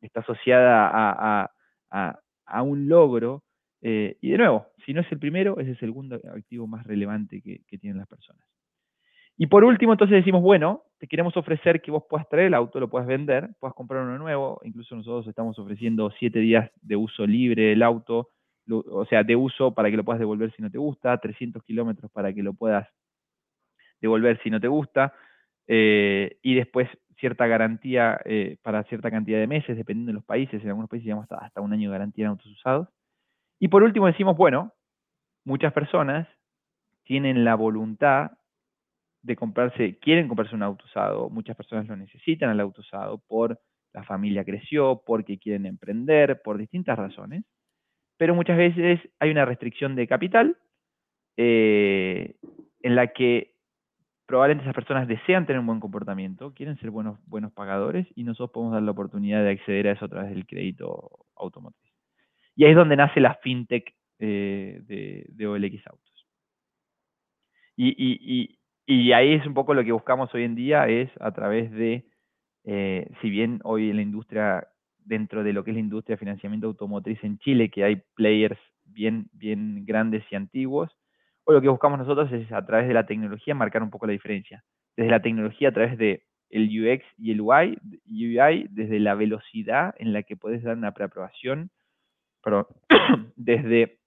está 0.00 0.20
asociada 0.20 1.50
a, 1.90 2.20
un 2.62 2.88
logro. 2.88 3.44
Eh, 3.80 4.16
y 4.20 4.30
de 4.30 4.38
nuevo, 4.38 4.66
si 4.84 4.92
no 4.92 5.00
es 5.00 5.12
el 5.12 5.18
primero, 5.18 5.58
es 5.60 5.68
el 5.68 5.78
segundo 5.78 6.16
activo 6.16 6.66
más 6.66 6.86
relevante 6.86 7.40
que, 7.40 7.78
tienen 7.78 7.98
las 7.98 8.08
personas. 8.08 8.44
Y 9.36 9.46
por 9.46 9.64
último, 9.64 9.92
entonces 9.92 10.16
decimos, 10.16 10.42
bueno, 10.42 10.82
te 10.98 11.06
queremos 11.06 11.36
ofrecer 11.36 11.80
que 11.80 11.92
vos 11.92 12.02
puedas 12.08 12.28
traer 12.28 12.48
el 12.48 12.54
auto, 12.54 12.80
lo 12.80 12.90
puedas 12.90 13.06
vender, 13.06 13.50
puedas 13.60 13.74
comprar 13.74 14.02
uno 14.02 14.18
nuevo. 14.18 14.60
Incluso 14.64 14.96
nosotros 14.96 15.28
estamos 15.28 15.56
ofreciendo 15.58 16.10
siete 16.18 16.40
días 16.40 16.70
de 16.82 16.96
uso 16.96 17.24
libre 17.24 17.62
del 17.66 17.82
auto 17.84 18.30
o 18.70 19.06
sea, 19.06 19.22
de 19.22 19.36
uso 19.36 19.74
para 19.74 19.90
que 19.90 19.96
lo 19.96 20.04
puedas 20.04 20.20
devolver 20.20 20.52
si 20.54 20.62
no 20.62 20.70
te 20.70 20.78
gusta, 20.78 21.16
300 21.18 21.62
kilómetros 21.62 22.10
para 22.10 22.32
que 22.32 22.42
lo 22.42 22.54
puedas 22.54 22.88
devolver 24.00 24.40
si 24.42 24.50
no 24.50 24.60
te 24.60 24.68
gusta, 24.68 25.12
eh, 25.66 26.38
y 26.42 26.54
después 26.54 26.88
cierta 27.18 27.46
garantía 27.46 28.20
eh, 28.24 28.56
para 28.62 28.84
cierta 28.84 29.10
cantidad 29.10 29.38
de 29.38 29.46
meses, 29.46 29.76
dependiendo 29.76 30.10
de 30.10 30.14
los 30.14 30.24
países, 30.24 30.62
en 30.62 30.68
algunos 30.68 30.90
países 30.90 31.06
llegamos 31.06 31.24
hasta, 31.24 31.44
hasta 31.44 31.60
un 31.60 31.72
año 31.72 31.90
de 31.90 31.98
garantía 31.98 32.24
en 32.24 32.30
autos 32.30 32.46
usados. 32.46 32.88
Y 33.58 33.68
por 33.68 33.82
último 33.82 34.06
decimos, 34.06 34.36
bueno, 34.36 34.72
muchas 35.44 35.72
personas 35.72 36.28
tienen 37.04 37.44
la 37.44 37.54
voluntad 37.54 38.32
de 39.22 39.36
comprarse, 39.36 39.98
quieren 39.98 40.28
comprarse 40.28 40.54
un 40.54 40.62
auto 40.62 40.84
usado, 40.84 41.30
muchas 41.30 41.56
personas 41.56 41.86
lo 41.88 41.96
necesitan 41.96 42.50
el 42.50 42.60
auto 42.60 42.82
usado 42.82 43.18
por 43.26 43.60
la 43.92 44.04
familia 44.04 44.44
creció, 44.44 45.02
porque 45.04 45.38
quieren 45.38 45.66
emprender, 45.66 46.40
por 46.42 46.58
distintas 46.58 46.98
razones 46.98 47.44
pero 48.18 48.34
muchas 48.34 48.58
veces 48.58 49.00
hay 49.20 49.30
una 49.30 49.46
restricción 49.46 49.94
de 49.94 50.06
capital 50.06 50.58
eh, 51.38 52.34
en 52.82 52.96
la 52.96 53.06
que 53.12 53.54
probablemente 54.28 54.64
esas 54.64 54.74
personas 54.74 55.08
desean 55.08 55.46
tener 55.46 55.58
un 55.58 55.66
buen 55.66 55.80
comportamiento, 55.80 56.52
quieren 56.52 56.78
ser 56.78 56.90
buenos, 56.90 57.18
buenos 57.26 57.50
pagadores 57.50 58.06
y 58.14 58.24
nosotros 58.24 58.50
podemos 58.50 58.74
dar 58.74 58.82
la 58.82 58.90
oportunidad 58.90 59.42
de 59.42 59.52
acceder 59.52 59.88
a 59.88 59.92
eso 59.92 60.04
a 60.04 60.08
través 60.08 60.30
del 60.30 60.46
crédito 60.46 61.26
automotriz. 61.34 61.90
Y 62.54 62.64
ahí 62.64 62.72
es 62.72 62.76
donde 62.76 62.96
nace 62.96 63.20
la 63.20 63.36
fintech 63.36 63.94
eh, 64.18 64.82
de, 65.28 65.46
OLX 65.46 65.86
Autos. 65.86 66.26
Y, 67.74 69.12
ahí 69.12 69.32
es 69.32 69.46
un 69.46 69.54
poco 69.54 69.72
lo 69.72 69.82
que 69.82 69.92
buscamos 69.92 70.34
hoy 70.34 70.42
en 70.44 70.54
día, 70.54 70.88
es 70.88 71.10
a 71.20 71.32
través 71.32 71.70
de, 71.70 72.04
eh, 72.64 73.10
si 73.22 73.30
bien 73.30 73.60
hoy 73.64 73.88
en 73.88 73.96
la 73.96 74.02
industria 74.02 74.68
dentro 74.98 75.42
de 75.42 75.54
lo 75.54 75.64
que 75.64 75.70
es 75.70 75.76
la 75.76 75.80
industria 75.80 76.16
de 76.16 76.20
financiamiento 76.20 76.66
automotriz 76.66 77.18
en 77.24 77.38
Chile, 77.38 77.70
que 77.70 77.82
hay 77.82 78.02
players 78.14 78.58
bien, 78.84 79.30
bien 79.32 79.86
grandes 79.86 80.22
y 80.30 80.36
antiguos. 80.36 80.97
O 81.48 81.52
lo 81.54 81.62
que 81.62 81.68
buscamos 81.70 81.98
nosotros 81.98 82.30
es 82.30 82.52
a 82.52 82.66
través 82.66 82.88
de 82.88 82.92
la 82.92 83.06
tecnología 83.06 83.54
marcar 83.54 83.82
un 83.82 83.88
poco 83.88 84.06
la 84.06 84.12
diferencia. 84.12 84.62
Desde 84.98 85.10
la 85.10 85.22
tecnología 85.22 85.70
a 85.70 85.72
través 85.72 85.96
de 85.96 86.22
el 86.50 86.68
UX 86.68 87.02
y 87.16 87.30
el 87.30 87.40
UI, 87.40 88.66
desde 88.68 89.00
la 89.00 89.14
velocidad 89.14 89.94
en 89.96 90.12
la 90.12 90.24
que 90.24 90.36
puedes 90.36 90.62
dar 90.62 90.76
una 90.76 90.92
preaprobación, 90.92 91.70
perdón, 92.42 92.66
desde, 93.36 93.98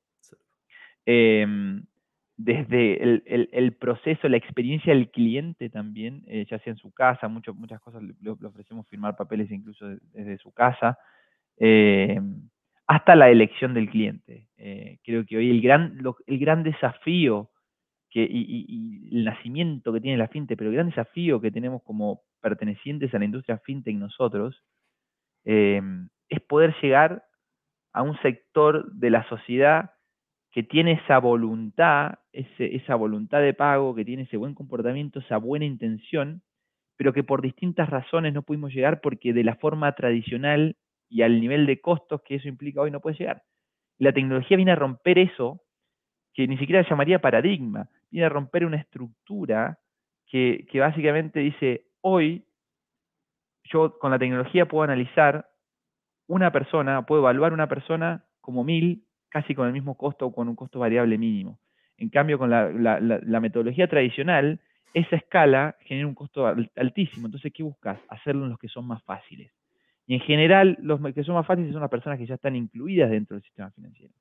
em, 1.07 1.83
desde 2.37 3.01
el, 3.01 3.73
proceso, 3.73 4.29
la 4.29 4.37
experiencia 4.37 4.93
del 4.93 5.09
cliente 5.09 5.71
también, 5.71 6.23
eh, 6.27 6.45
ya 6.47 6.59
sea 6.59 6.73
en 6.73 6.77
su 6.77 6.91
casa, 6.91 7.27
muchas 7.27 7.81
cosas 7.81 8.03
le, 8.03 8.29
ofrecemos 8.45 8.87
firmar 8.87 9.15
papeles 9.15 9.49
incluso 9.49 9.87
desde 10.13 10.37
su 10.37 10.51
casa, 10.51 10.99
eh, 11.57 12.21
hasta 12.91 13.15
la 13.15 13.29
elección 13.29 13.73
del 13.73 13.89
cliente. 13.89 14.49
Eh, 14.57 14.99
creo 15.05 15.25
que 15.25 15.37
hoy 15.37 15.49
el 15.49 15.61
gran, 15.61 15.97
el 16.27 16.39
gran 16.39 16.61
desafío 16.61 17.49
que, 18.09 18.27
y, 18.29 19.15
el 19.17 19.23
nacimiento 19.23 19.93
que 19.93 20.01
tiene 20.01 20.17
la 20.17 20.27
fintech, 20.27 20.57
pero 20.57 20.69
el 20.69 20.75
gran 20.75 20.89
desafío 20.89 21.39
que 21.39 21.51
tenemos 21.51 21.81
como 21.83 22.23
pertenecientes 22.41 23.13
a 23.13 23.19
la 23.19 23.23
industria 23.23 23.59
fintech 23.59 23.95
nosotros, 23.95 24.61
es 25.45 26.41
poder 26.49 26.75
llegar 26.81 27.23
a 27.93 28.01
un 28.01 28.17
sector 28.21 28.91
de 28.91 29.09
la 29.09 29.27
sociedad 29.29 29.91
que 30.51 30.61
tiene 30.61 30.99
esa 31.03 31.17
voluntad, 31.17 32.19
esa 32.33 32.95
voluntad 32.95 33.39
de 33.39 33.53
pago, 33.53 33.95
que 33.95 34.03
tiene 34.03 34.23
ese 34.23 34.35
buen 34.35 34.53
comportamiento, 34.53 35.19
esa 35.19 35.37
buena 35.37 35.63
intención, 35.63 36.43
pero 36.97 37.13
que 37.13 37.23
por 37.23 37.41
distintas 37.41 37.89
razones 37.89 38.33
no 38.33 38.43
pudimos 38.43 38.73
llegar 38.73 38.99
porque 38.99 39.31
de 39.31 39.45
la 39.45 39.55
forma 39.55 39.93
tradicional 39.93 40.75
y 41.11 41.23
al 41.23 41.41
nivel 41.41 41.65
de 41.65 41.81
costos 41.81 42.21
que 42.21 42.35
eso 42.35 42.47
implica 42.47 42.81
hoy 42.81 42.89
no 42.89 43.01
puede 43.01 43.17
llegar. 43.17 43.43
La 43.97 44.13
tecnología 44.13 44.55
viene 44.55 44.71
a 44.71 44.77
romper 44.77 45.19
eso, 45.19 45.61
que 46.33 46.47
ni 46.47 46.57
siquiera 46.57 46.87
llamaría 46.89 47.19
paradigma, 47.19 47.89
viene 48.09 48.25
a 48.25 48.29
romper 48.29 48.65
una 48.65 48.77
estructura 48.77 49.77
que, 50.25 50.65
básicamente 50.75 51.41
dice, 51.41 51.87
hoy 51.99 52.45
yo 53.65 53.99
con 53.99 54.11
la 54.11 54.19
tecnología 54.19 54.65
puedo 54.65 54.83
analizar 54.83 55.49
una 56.27 56.51
persona, 56.51 57.05
puedo 57.05 57.21
evaluar 57.21 57.51
una 57.51 57.67
persona 57.67 58.23
como 58.39 58.63
mil 58.63 59.03
casi 59.27 59.53
con 59.53 59.67
el 59.67 59.73
mismo 59.73 59.97
costo 59.97 60.27
o 60.27 60.33
con 60.33 60.47
un 60.47 60.55
costo 60.55 60.79
variable 60.79 61.17
mínimo. 61.17 61.59
En 61.97 62.09
cambio, 62.09 62.39
con 62.39 62.49
la, 62.49 63.39
metodología 63.41 63.87
tradicional, 63.87 64.61
esa 64.93 65.17
escala 65.17 65.75
genera 65.81 66.07
un 66.07 66.15
costo 66.15 66.47
altísimo. 66.47 67.27
Entonces, 67.27 67.51
¿qué 67.53 67.63
buscas? 67.63 67.99
Hacerlo 68.07 68.45
en 68.45 68.51
los 68.51 68.59
que 68.59 68.69
son 68.69 68.87
más 68.87 69.03
fáciles. 69.03 69.51
Y 70.07 70.15
en 70.15 70.21
general, 70.21 70.77
los 70.81 70.99
que 71.13 71.23
son 71.23 71.35
más 71.35 71.45
fáciles 71.45 71.71
son 71.71 71.81
las 71.81 71.89
personas 71.89 72.19
que 72.19 72.25
ya 72.25 72.35
están 72.35 72.55
incluidas 72.55 73.09
dentro 73.11 73.35
del 73.35 73.43
sistema 73.43 73.71
financiero. 73.71 74.13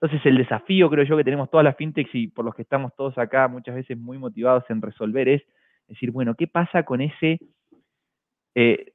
Entonces, 0.00 0.24
el 0.26 0.36
desafío, 0.36 0.90
creo 0.90 1.04
yo, 1.04 1.16
que 1.16 1.24
tenemos 1.24 1.50
todas 1.50 1.64
las 1.64 1.76
fintechs 1.76 2.14
y 2.14 2.28
por 2.28 2.44
los 2.44 2.54
que 2.54 2.62
estamos 2.62 2.94
todos 2.94 3.16
acá 3.16 3.48
muchas 3.48 3.74
veces 3.74 3.96
muy 3.96 4.18
motivados 4.18 4.64
en 4.68 4.82
resolver 4.82 5.28
es 5.28 5.42
decir, 5.88 6.10
bueno, 6.10 6.34
¿qué 6.34 6.46
pasa 6.46 6.82
con 6.82 7.00
ese 7.00 7.38
eh, 8.54 8.92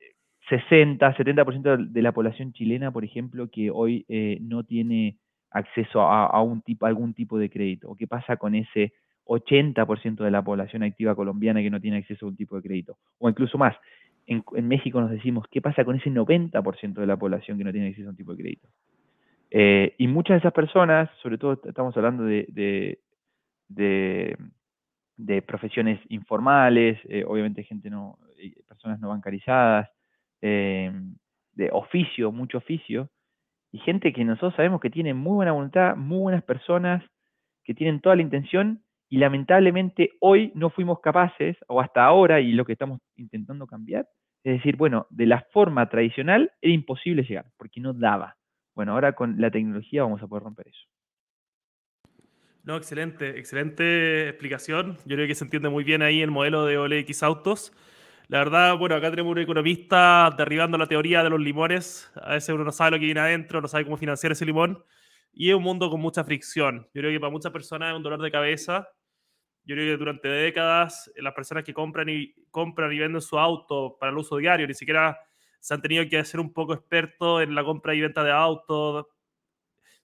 60, 0.50 1.16
70% 1.16 1.92
de 1.92 2.02
la 2.02 2.12
población 2.12 2.54
chilena, 2.54 2.92
por 2.92 3.04
ejemplo, 3.04 3.50
que 3.50 3.72
hoy 3.72 4.06
eh, 4.08 4.38
no 4.42 4.64
tiene 4.64 5.18
acceso 5.52 6.02
a, 6.02 6.32
tipo, 6.66 6.86
algún 6.86 7.14
tipo 7.14 7.38
de 7.38 7.50
crédito? 7.50 7.90
¿O 7.90 7.96
qué 7.96 8.08
pasa 8.08 8.38
con 8.38 8.56
ese 8.56 8.94
80% 9.26 10.24
de 10.24 10.32
la 10.32 10.44
población 10.44 10.84
activa 10.84 11.16
colombiana 11.16 11.62
que 11.62 11.70
no 11.70 11.80
tiene 11.80 11.98
acceso 11.98 12.26
a 12.26 12.30
un 12.30 12.36
tipo 12.36 12.56
de 12.56 12.64
crédito? 12.64 12.98
O 13.20 13.30
incluso 13.30 13.58
más, 13.58 13.76
en, 14.30 14.68
México 14.68 15.02
nos 15.02 15.10
decimos, 15.10 15.46
¿qué 15.50 15.62
pasa 15.62 15.84
con 15.84 15.96
ese 15.96 16.12
90% 16.12 16.94
de 16.94 17.08
la 17.08 17.18
población 17.18 17.58
que 17.58 17.64
no 17.64 17.72
tiene 17.72 17.88
acceso 17.88 18.08
a 18.08 18.12
un 18.12 18.16
tipo 18.16 18.32
de 18.34 18.44
crédito? 18.44 18.68
Eh, 19.50 19.96
y 19.98 20.08
muchas 20.08 20.36
de 20.36 20.40
esas 20.40 20.54
personas, 20.54 21.10
sobre 21.24 21.40
todo 21.40 21.60
estamos 21.64 21.98
hablando 21.98 22.24
de, 22.24 23.00
de, 23.68 25.42
profesiones 25.42 26.00
informales, 26.10 27.00
eh, 27.06 27.24
obviamente 27.28 27.64
gente 27.64 27.90
no, 27.90 28.20
eh, 28.38 28.54
personas 28.68 29.00
no 29.00 29.10
bancarizadas, 29.10 29.90
de 30.42 31.70
oficio, 31.74 32.32
mucho 32.32 32.60
oficio, 32.60 33.10
y 33.72 33.80
gente 33.80 34.14
que 34.14 34.24
nosotros 34.24 34.56
sabemos 34.56 34.80
que 34.80 34.90
tiene 34.90 35.14
muy 35.14 35.36
buena 35.36 35.52
voluntad, 35.52 35.96
muy 35.98 36.20
buenas 36.20 36.44
personas, 36.44 37.04
que 37.64 37.74
tienen 37.74 38.00
toda 38.00 38.16
la 38.16 38.22
intención 38.22 38.82
y 39.10 39.18
lamentablemente 39.18 40.12
hoy 40.22 40.52
no 40.56 40.70
fuimos 40.70 41.00
capaces, 41.00 41.58
o 41.68 41.82
hasta 41.82 42.06
ahora, 42.06 42.40
y 42.40 42.52
lo 42.52 42.64
que 42.64 42.74
estamos 42.74 43.00
intentando 43.16 43.68
cambiar, 43.68 44.08
es 44.44 44.54
decir, 44.54 44.78
bueno, 44.78 45.08
de 45.10 45.26
la 45.26 45.46
forma 45.52 45.90
tradicional 45.90 46.52
era 46.62 46.74
imposible 46.74 47.24
llegar, 47.24 47.46
porque 47.58 47.82
no 47.82 47.94
daba. 47.94 48.38
Bueno, 48.76 48.94
ahora 48.94 49.14
con 49.14 49.42
la 49.42 49.52
tecnología 49.52 50.04
vamos 50.04 50.22
a 50.22 50.28
poder 50.28 50.44
romper 50.44 50.68
eso. 50.70 50.86
No, 52.64 52.78
excelente, 52.78 53.40
excelente 53.40 54.30
explicación. 54.30 54.98
Yo 55.06 55.16
creo 55.16 55.28
que 55.28 55.36
se 55.36 55.44
entiende 55.44 55.70
muy 55.70 55.84
bien 55.84 56.02
ahí 56.02 56.22
el 56.22 56.30
modelo 56.30 56.66
de 56.66 56.78
OLX 56.78 57.24
Autos. 57.24 57.74
La 58.28 58.38
verdad, 58.38 58.78
bueno, 58.78 58.96
acá 58.96 59.10
tenemos 59.10 59.32
un 59.32 59.40
economista 59.40 60.34
derribando 60.38 60.78
la 60.78 60.86
teoría 60.86 61.24
de 61.24 61.32
los 61.32 61.40
limones. 61.40 62.12
A 62.22 62.34
veces 62.34 62.54
uno 62.54 62.64
no 62.64 62.72
sabe 62.72 62.92
lo 62.92 63.00
que 63.00 63.06
viene 63.06 63.22
adentro, 63.22 63.60
no 63.60 63.68
sabe 63.68 63.86
cómo 63.86 63.98
financiar 63.98 64.34
ese 64.34 64.46
limón. 64.46 64.84
Y 65.34 65.50
es 65.50 65.56
un 65.56 65.64
mundo 65.64 65.90
con 65.90 66.00
mucha 66.00 66.24
fricción. 66.24 66.88
Yo 66.94 67.02
creo 67.02 67.12
que 67.12 67.20
para 67.20 67.32
muchas 67.32 67.52
personas 67.52 67.90
es 67.90 67.98
un 67.98 68.04
dolor 68.04 68.22
de 68.22 68.30
cabeza. 68.30 68.88
Yo 69.70 69.76
creo 69.76 69.94
que 69.94 69.98
durante 69.98 70.28
décadas 70.28 71.12
las 71.16 71.32
personas 71.36 71.64
que 71.64 71.76
compran 71.76 72.10
y, 72.10 72.34
compran 72.50 72.92
y 72.92 72.98
venden 72.98 73.22
su 73.22 73.38
auto 73.38 73.98
para 74.00 74.12
el 74.12 74.18
uso 74.18 74.38
diario 74.38 74.66
ni 74.66 74.74
siquiera 74.74 75.20
se 75.60 75.76
han 75.76 75.82
tenido 75.84 76.10
que 76.10 76.18
hacer 76.18 76.40
un 76.40 76.52
poco 76.52 76.74
expertos 76.74 77.44
en 77.44 77.54
la 77.54 77.64
compra 77.64 77.94
y 77.94 78.02
venta 78.02 78.24
de 78.24 78.32
autos, 78.32 79.06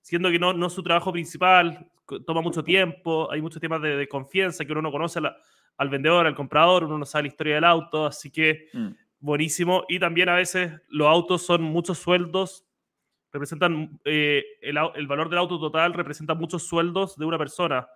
siendo 0.02 0.30
que 0.30 0.38
no, 0.38 0.54
no 0.54 0.68
es 0.68 0.74
su 0.74 0.84
trabajo 0.84 1.12
principal, 1.12 1.90
toma 2.28 2.42
mucho 2.42 2.64
tiempo, 2.64 3.28
hay 3.32 3.42
muchos 3.42 3.60
temas 3.60 3.82
de, 3.82 4.08
confianza 4.08 4.64
que 4.66 4.72
uno 4.72 4.84
no 4.84 4.92
conoce 4.92 5.20
al 5.78 5.90
vendedor, 5.90 6.28
al 6.28 6.36
comprador, 6.36 6.84
uno 6.84 7.00
no 7.00 7.06
sabe 7.08 7.24
la 7.24 7.30
historia 7.30 7.56
del 7.56 7.64
auto, 7.64 8.06
así 8.06 8.30
que 8.30 8.68
mm. 8.72 8.90
buenísimo. 9.20 9.86
Y 9.90 9.98
también 9.98 10.30
a 10.30 10.36
veces 10.36 10.74
los 10.90 11.08
autos 11.08 11.44
son 11.44 11.64
muchos 11.64 11.98
sueldos, 11.98 12.68
representan 13.34 14.00
eh, 14.06 14.44
el, 14.62 14.78
el, 14.94 15.08
valor 15.08 15.28
del 15.28 15.40
auto 15.40 15.60
total 15.60 15.96
representa 15.96 16.36
muchos 16.36 16.68
sueldos 16.68 17.18
de 17.18 17.26
una 17.26 17.40
persona. 17.40 17.88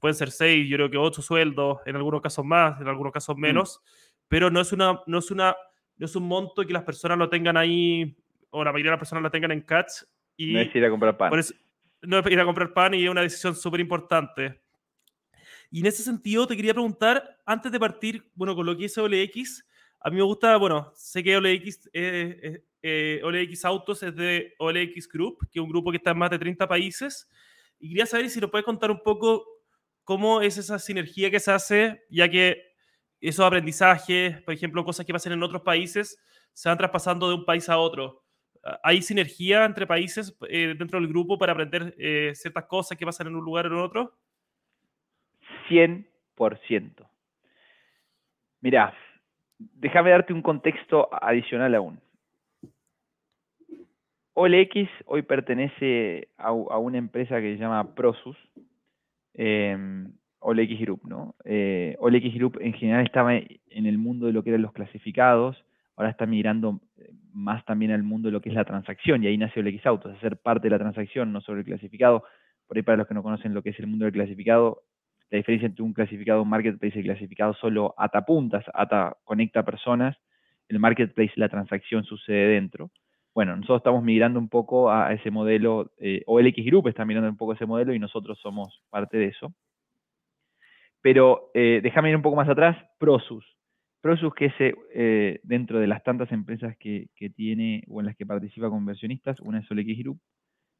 Pueden 0.00 0.14
ser 0.14 0.30
seis, 0.30 0.68
yo 0.68 0.76
creo 0.76 0.90
que 0.90 0.96
ocho 0.96 1.22
sueldos, 1.22 1.78
en 1.86 1.96
algunos 1.96 2.20
casos 2.20 2.44
más, 2.44 2.80
en 2.80 2.88
algunos 2.88 3.12
casos 3.12 3.36
mm. 3.36 3.40
menos, 3.40 3.82
pero 4.28 4.50
no 4.50 4.60
es, 4.60 4.72
una, 4.72 5.00
no, 5.06 5.18
es 5.18 5.30
una, 5.30 5.54
no 5.96 6.06
es 6.06 6.16
un 6.16 6.26
monto 6.26 6.64
que 6.66 6.72
las 6.72 6.82
personas 6.82 7.18
lo 7.18 7.28
tengan 7.28 7.56
ahí, 7.56 8.16
o 8.50 8.64
la 8.64 8.72
mayoría 8.72 8.90
de 8.90 8.96
las 8.96 9.00
personas 9.00 9.22
lo 9.22 9.30
tengan 9.30 9.52
en 9.52 9.60
catch 9.62 10.02
y 10.36 10.52
no 10.54 10.60
es 10.60 10.74
ir 10.74 10.84
a 10.84 10.90
comprar 10.90 11.16
pan. 11.16 11.32
no 12.02 12.18
es 12.18 12.26
ir 12.30 12.40
a 12.40 12.44
comprar 12.44 12.72
pan 12.72 12.94
y 12.94 13.04
es 13.04 13.10
una 13.10 13.22
decisión 13.22 13.54
súper 13.54 13.80
importante. 13.80 14.60
Y 15.70 15.80
en 15.80 15.86
ese 15.86 16.02
sentido 16.02 16.46
te 16.46 16.56
quería 16.56 16.72
preguntar, 16.72 17.40
antes 17.44 17.70
de 17.70 17.80
partir, 17.80 18.30
bueno, 18.34 18.54
con 18.54 18.64
lo 18.64 18.76
que 18.76 18.84
es 18.84 18.96
OLX, 18.96 19.66
a 20.00 20.10
mí 20.10 20.16
me 20.16 20.22
gusta, 20.22 20.56
bueno, 20.56 20.92
sé 20.94 21.22
que 21.22 21.36
OLX, 21.36 21.90
eh, 21.92 22.62
eh, 22.82 23.20
OLX 23.24 23.64
Autos 23.64 24.02
es 24.02 24.14
de 24.14 24.54
OLX 24.58 25.08
Group, 25.08 25.38
que 25.50 25.58
es 25.58 25.62
un 25.62 25.70
grupo 25.70 25.90
que 25.90 25.96
está 25.96 26.10
en 26.10 26.18
más 26.18 26.30
de 26.30 26.38
30 26.38 26.68
países. 26.68 27.28
Y 27.80 27.88
quería 27.88 28.06
saber 28.06 28.28
si 28.30 28.40
nos 28.40 28.50
puedes 28.50 28.64
contar 28.64 28.90
un 28.90 29.02
poco 29.02 29.53
cómo 30.04 30.40
es 30.40 30.58
esa 30.58 30.78
sinergia 30.78 31.30
que 31.30 31.40
se 31.40 31.50
hace, 31.50 32.04
ya 32.08 32.28
que 32.28 32.62
esos 33.20 33.44
aprendizajes, 33.44 34.40
por 34.42 34.54
ejemplo, 34.54 34.84
cosas 34.84 35.06
que 35.06 35.12
pasan 35.12 35.32
en 35.32 35.42
otros 35.42 35.62
países, 35.62 36.22
se 36.52 36.68
van 36.68 36.78
traspasando 36.78 37.28
de 37.28 37.34
un 37.34 37.44
país 37.44 37.68
a 37.68 37.78
otro. 37.78 38.22
¿Hay 38.82 39.02
sinergia 39.02 39.64
entre 39.64 39.86
países 39.86 40.36
eh, 40.48 40.74
dentro 40.78 40.98
del 40.98 41.08
grupo 41.08 41.36
para 41.36 41.52
aprender 41.52 41.94
eh, 41.98 42.32
ciertas 42.34 42.64
cosas 42.64 42.96
que 42.96 43.04
pasan 43.04 43.26
en 43.26 43.36
un 43.36 43.44
lugar 43.44 43.66
o 43.66 43.68
en 43.68 43.84
otro? 43.84 44.14
100%. 45.68 47.06
Mira, 48.60 48.94
déjame 49.58 50.10
darte 50.10 50.32
un 50.32 50.42
contexto 50.42 51.08
adicional 51.12 51.74
aún. 51.74 52.00
OLX 54.34 54.88
hoy 55.06 55.22
pertenece 55.22 56.28
a, 56.36 56.50
una 56.52 56.98
empresa 56.98 57.40
que 57.40 57.54
se 57.54 57.60
llama 57.60 57.94
Prosus, 57.94 58.36
eh, 59.34 59.76
OLX 60.40 60.80
Group, 60.80 61.00
¿no? 61.06 61.34
Eh, 61.44 61.96
OLX 61.98 62.34
Group 62.34 62.58
en 62.60 62.74
general 62.74 63.04
estaba 63.04 63.34
en 63.34 63.86
el 63.86 63.98
mundo 63.98 64.26
de 64.26 64.32
lo 64.32 64.42
que 64.42 64.50
eran 64.50 64.62
los 64.62 64.72
clasificados, 64.72 65.64
ahora 65.96 66.10
está 66.10 66.26
migrando 66.26 66.80
eh, 66.96 67.10
más 67.32 67.64
también 67.64 67.92
al 67.92 68.02
mundo 68.02 68.28
de 68.28 68.32
lo 68.32 68.40
que 68.40 68.50
es 68.50 68.54
la 68.54 68.64
transacción, 68.64 69.22
y 69.22 69.26
ahí 69.26 69.38
nació 69.38 69.62
OLX 69.62 69.86
Autos, 69.86 70.16
hacer 70.16 70.36
parte 70.36 70.66
de 70.66 70.70
la 70.70 70.78
transacción, 70.78 71.32
no 71.32 71.40
sobre 71.40 71.60
el 71.60 71.66
clasificado. 71.66 72.24
Por 72.66 72.76
ahí 72.76 72.82
para 72.82 72.96
los 72.96 73.06
que 73.06 73.14
no 73.14 73.22
conocen 73.22 73.52
lo 73.52 73.62
que 73.62 73.70
es 73.70 73.78
el 73.78 73.86
mundo 73.86 74.06
del 74.06 74.14
clasificado, 74.14 74.82
la 75.30 75.38
diferencia 75.38 75.66
entre 75.66 75.82
un 75.82 75.92
clasificado, 75.92 76.42
un 76.42 76.48
marketplace 76.48 76.98
el 76.98 77.04
clasificado 77.04 77.54
solo 77.54 77.94
ata 77.98 78.24
puntas, 78.24 78.64
ata, 78.72 79.16
conecta 79.24 79.64
personas, 79.64 80.16
el 80.68 80.78
marketplace, 80.78 81.32
la 81.36 81.48
transacción 81.48 82.04
sucede 82.04 82.54
dentro. 82.54 82.90
Bueno, 83.34 83.56
nosotros 83.56 83.78
estamos 83.78 84.04
migrando 84.04 84.38
un 84.38 84.48
poco 84.48 84.92
a 84.92 85.12
ese 85.12 85.30
modelo, 85.32 85.90
eh, 85.98 86.22
OLX 86.26 86.64
Group 86.66 86.86
está 86.86 87.04
mirando 87.04 87.28
un 87.28 87.36
poco 87.36 87.52
a 87.52 87.54
ese 87.56 87.66
modelo 87.66 87.92
y 87.92 87.98
nosotros 87.98 88.38
somos 88.40 88.80
parte 88.90 89.16
de 89.16 89.26
eso. 89.26 89.52
Pero 91.02 91.50
eh, 91.52 91.80
déjame 91.82 92.10
ir 92.10 92.16
un 92.16 92.22
poco 92.22 92.36
más 92.36 92.48
atrás, 92.48 92.78
Prosus. 92.98 93.44
Prosus, 94.00 94.32
que 94.34 94.46
es 94.46 94.54
eh, 94.58 95.40
dentro 95.42 95.80
de 95.80 95.88
las 95.88 96.04
tantas 96.04 96.30
empresas 96.30 96.76
que, 96.78 97.08
tiene 97.34 97.82
o 97.88 98.00
en 98.00 98.06
las 98.06 98.16
que 98.16 98.24
participa 98.24 98.70
con 98.70 98.78
inversionistas, 98.78 99.40
una 99.40 99.58
es 99.58 99.70
OLX 99.70 99.98
Group, 99.98 100.20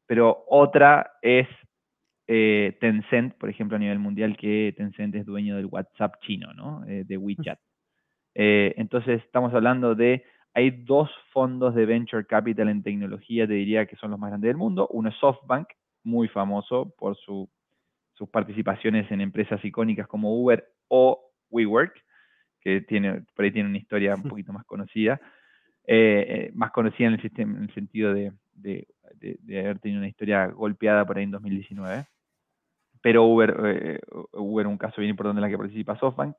pero 0.07 0.45
otra 0.47 1.11
es 1.21 1.47
eh, 2.27 2.77
Tencent, 2.79 3.35
por 3.35 3.49
ejemplo, 3.49 3.75
a 3.75 3.79
nivel 3.79 3.99
mundial, 3.99 4.37
que 4.37 4.73
Tencent 4.77 5.13
es 5.15 5.25
dueño 5.25 5.57
del 5.57 5.65
WhatsApp 5.65 6.15
chino, 6.21 6.53
¿no? 6.53 6.81
de 6.85 7.17
WeChat. 7.17 7.59
entonces, 8.33 9.21
estamos 9.23 9.53
hablando 9.53 9.93
de, 9.93 10.23
hay 10.55 10.71
dos 10.71 11.11
fondos 11.31 11.75
de 11.75 11.85
Venture 11.85 12.25
Capital 12.25 12.69
en 12.69 12.81
tecnología, 12.81 13.45
te 13.45 13.53
diría 13.53 13.85
que 13.85 13.95
son 13.97 14.09
los 14.09 14.19
más 14.19 14.31
grandes 14.31 14.49
del 14.49 14.57
mundo. 14.57 14.87
Uno 14.89 15.09
es 15.09 15.15
SoftBank, 15.17 15.67
muy 16.03 16.27
famoso 16.27 16.95
por 16.97 17.15
su 17.17 17.47
sus 18.15 18.29
participaciones 18.29 19.09
en 19.11 19.21
empresas 19.21 19.63
icónicas 19.63 20.07
como 20.07 20.41
Uber 20.41 20.65
o 20.87 21.31
WeWork, 21.49 21.93
que 22.61 22.81
tiene, 22.81 23.23
por 23.35 23.45
ahí 23.45 23.51
tiene 23.51 23.69
una 23.69 23.77
historia 23.77 24.15
un 24.15 24.23
poquito 24.29 24.53
más 24.53 24.65
conocida, 24.65 25.19
eh, 25.85 26.25
eh, 26.27 26.51
más 26.55 26.71
conocida 26.71 27.07
en 27.07 27.13
el, 27.13 27.21
sistema, 27.21 27.57
en 27.57 27.63
el 27.63 27.73
sentido 27.73 28.13
de, 28.13 28.31
haber 29.49 29.79
tenido 29.79 29.99
una 29.99 30.07
historia 30.07 30.47
golpeada 30.47 31.05
por 31.05 31.17
ahí 31.17 31.23
en 31.23 31.31
2019. 31.31 32.05
Pero 33.01 33.23
Uber, 33.25 33.55
eh, 33.65 33.99
Uber 34.33 34.65
un 34.65 34.77
caso 34.77 35.01
bien 35.01 35.11
importante 35.11 35.37
en 35.37 35.43
la 35.43 35.49
que 35.49 35.57
participa 35.57 35.99
SoftBank. 35.99 36.35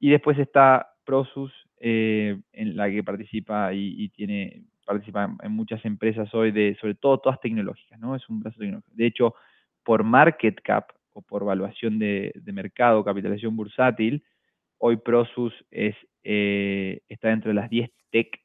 Y 0.00 0.10
después 0.10 0.38
está 0.38 0.94
Prosus, 1.04 1.52
en 1.80 2.76
la 2.76 2.90
que 2.90 3.02
participa 3.02 3.72
y, 3.72 4.08
tiene 4.10 4.62
participa 4.84 5.36
en 5.42 5.52
muchas 5.52 5.84
empresas 5.84 6.34
hoy, 6.34 6.50
de, 6.50 6.76
sobre 6.80 6.94
todo 6.94 7.18
todas 7.18 7.40
tecnológicas, 7.40 7.98
¿no? 8.00 8.16
Es 8.16 8.28
un 8.28 8.40
brazo 8.40 8.58
tecnológico. 8.58 8.96
De 8.96 9.06
hecho, 9.06 9.34
por 9.84 10.02
market 10.02 10.60
cap, 10.62 10.90
o 11.12 11.22
por 11.22 11.42
evaluación 11.42 11.98
de, 11.98 12.32
mercado, 12.46 13.04
capitalización 13.04 13.56
bursátil, 13.56 14.24
hoy 14.78 14.96
Prosus 14.96 15.52
es, 15.70 15.94
eh, 16.24 17.00
está 17.08 17.28
dentro 17.28 17.48
de 17.50 17.54
las 17.54 17.70
10 17.70 17.90
tech 18.10 18.40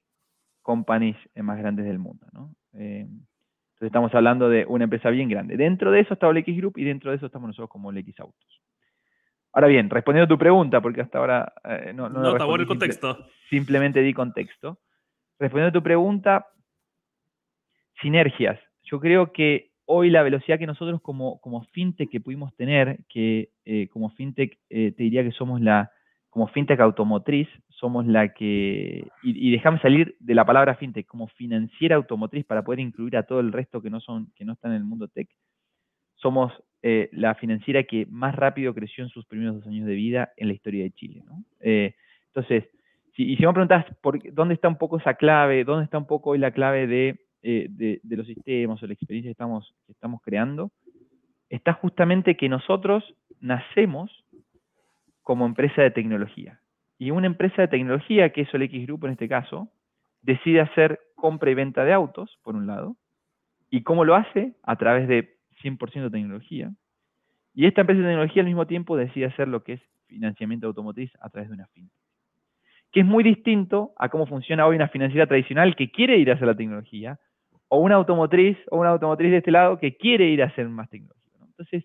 companies 0.62 1.18
más 1.36 1.58
grandes 1.58 1.86
del 1.86 2.00
mundo. 2.00 2.26
Eh, 2.74 3.02
entonces 3.02 3.88
estamos 3.88 4.14
hablando 4.16 4.50
de 4.50 4.66
una 4.66 4.86
empresa 4.86 5.10
bien 5.10 5.30
grande. 5.30 5.58
Dentro 5.58 5.92
de 5.92 6.00
eso 6.00 6.14
está 6.14 6.28
OLX 6.28 6.56
Group 6.58 6.78
y 6.78 6.84
dentro 6.84 7.12
de 7.12 7.18
eso 7.18 7.28
estamos 7.28 7.48
nosotros 7.48 7.70
como 7.70 7.90
OLX 7.90 8.20
Autos. 8.20 8.62
Ahora 9.56 9.68
bien, 9.68 9.90
respondiendo 9.90 10.26
a 10.26 10.36
tu 10.36 10.38
pregunta, 10.38 10.82
porque 10.82 11.00
hasta 11.00 11.18
ahora 11.18 11.54
eh, 11.64 11.94
no, 11.96 12.10
no, 12.10 12.20
no 12.20 12.56
el 12.56 12.68
contexto. 12.68 13.26
simplemente 13.50 14.02
di 14.02 14.14
contexto. 14.14 14.80
Respondiendo 15.40 15.70
a 15.70 15.80
tu 15.80 15.82
pregunta, 15.82 16.48
sinergias. 18.02 18.60
Yo 18.84 19.00
creo 19.00 19.32
que 19.32 19.72
hoy 19.86 20.10
la 20.10 20.24
velocidad 20.24 20.60
que 20.60 20.68
nosotros 20.68 21.02
como, 21.02 21.40
como 21.40 21.64
fintech 21.72 22.10
que 22.10 22.20
pudimos 22.20 22.54
tener, 22.58 23.00
que 23.08 23.52
eh, 23.64 23.88
como 23.88 24.10
fintech 24.10 24.60
eh, 24.70 24.92
te 24.92 25.04
diría 25.04 25.24
que 25.24 25.32
somos 25.32 25.62
la, 25.62 25.90
como 26.30 26.48
fintech 26.48 26.82
automotriz, 26.82 27.48
somos 27.70 28.06
la 28.06 28.34
que, 28.34 29.08
y, 29.24 29.52
déjame 29.52 29.80
salir 29.80 30.18
de 30.20 30.36
la 30.36 30.44
palabra 30.44 30.76
fintech, 30.76 31.06
como 31.06 31.30
financiera 31.30 31.96
automotriz 31.96 32.44
para 32.44 32.66
poder 32.66 32.82
incluir 32.82 33.16
a 33.16 33.24
todo 33.24 33.40
el 33.40 33.54
resto 33.54 33.82
que 33.82 33.90
no, 33.90 34.02
son, 34.02 34.34
que 34.36 34.44
no 34.44 34.52
están 34.52 34.72
en 34.72 34.78
el 34.80 34.84
mundo 34.84 35.08
tech, 35.08 35.30
somos 36.26 36.52
eh, 36.82 37.10
la 37.12 37.36
financiera 37.36 37.84
que 37.84 38.08
más 38.10 38.34
rápido 38.36 38.74
creció 38.74 39.04
en 39.04 39.12
sus 39.12 39.26
primeros 39.28 39.58
dos 39.58 39.68
años 39.68 39.86
de 39.86 39.94
vida 39.94 40.32
en 40.38 40.48
la 40.48 40.56
historia 40.56 40.84
de 40.84 40.92
Chile. 40.92 41.24
entonces, 41.60 42.64
si, 43.16 43.32
y 43.32 43.38
si 43.38 43.46
me 43.46 43.54
preguntas 43.54 43.86
por, 44.02 44.20
dónde 44.34 44.56
está 44.56 44.68
un 44.68 44.80
poco 44.80 44.98
esa 44.98 45.14
clave, 45.14 45.64
dónde 45.64 45.86
está 45.86 46.00
un 46.00 46.08
poco 46.08 46.32
hoy 46.32 46.40
la 46.40 46.50
clave 46.50 46.88
de 46.88 47.20
eh, 47.48 47.68
de, 47.70 48.18
los 48.18 48.26
sistemas 48.26 48.82
o 48.82 48.88
la 48.88 48.94
experiencia 48.94 49.28
que 49.28 49.34
estamos, 49.34 49.72
estamos 49.88 50.20
creando, 50.24 50.72
está 51.48 51.74
justamente 51.74 52.38
que 52.38 52.50
nosotros 52.50 53.04
nacemos 53.40 54.26
como 55.22 55.46
empresa 55.46 55.84
de 55.84 55.92
tecnología. 55.92 56.60
Y 56.98 57.12
una 57.12 57.28
empresa 57.28 57.62
de 57.62 57.68
tecnología, 57.68 58.32
que 58.32 58.42
es 58.42 58.54
el 58.56 58.64
X 58.64 58.88
Grupo 58.88 59.06
en 59.06 59.14
este 59.14 59.30
caso, 59.30 59.70
decide 60.24 60.60
hacer 60.62 61.00
compra 61.14 61.52
y 61.52 61.54
venta 61.54 61.86
de 61.86 61.94
autos, 61.94 62.36
por 62.42 62.56
un 62.56 62.66
lado. 62.66 62.96
¿Y 63.70 63.84
cómo 63.84 64.06
lo 64.06 64.16
hace? 64.16 64.56
A 64.64 64.78
través 64.78 65.08
de 65.08 65.35
100% 65.66 66.04
de 66.04 66.10
tecnología. 66.10 66.72
Y 67.54 67.66
esta 67.66 67.82
empresa 67.82 68.02
de 68.02 68.08
tecnología 68.08 68.42
al 68.42 68.48
mismo 68.48 68.68
tiempo 68.68 68.98
decide 68.98 69.26
hacer 69.26 69.48
lo 69.48 69.64
que 69.64 69.74
es 69.74 69.82
financiamiento 70.08 70.68
automotriz 70.68 71.12
a 71.22 71.30
través 71.30 71.50
de 71.50 71.56
una 71.56 71.68
fintech. 71.68 72.02
Que 72.92 73.00
es 73.02 73.06
muy 73.06 73.24
distinto 73.24 73.94
a 73.98 74.10
cómo 74.10 74.28
funciona 74.28 74.66
hoy 74.66 74.76
una 74.76 74.90
financiera 74.90 75.28
tradicional 75.28 75.76
que 75.76 75.92
quiere 75.92 76.18
ir 76.18 76.32
hacia 76.32 76.46
la 76.46 76.56
tecnología, 76.56 77.20
o 77.68 77.80
una 77.80 77.96
automotriz 77.96 78.58
o 78.70 78.80
una 78.80 78.90
automotriz 78.90 79.32
de 79.32 79.38
este 79.38 79.52
lado 79.52 79.80
que 79.80 79.98
quiere 79.98 80.30
ir 80.30 80.44
a 80.44 80.48
hacer 80.48 80.70
más 80.70 80.90
tecnología. 80.90 81.34
Entonces, 81.46 81.84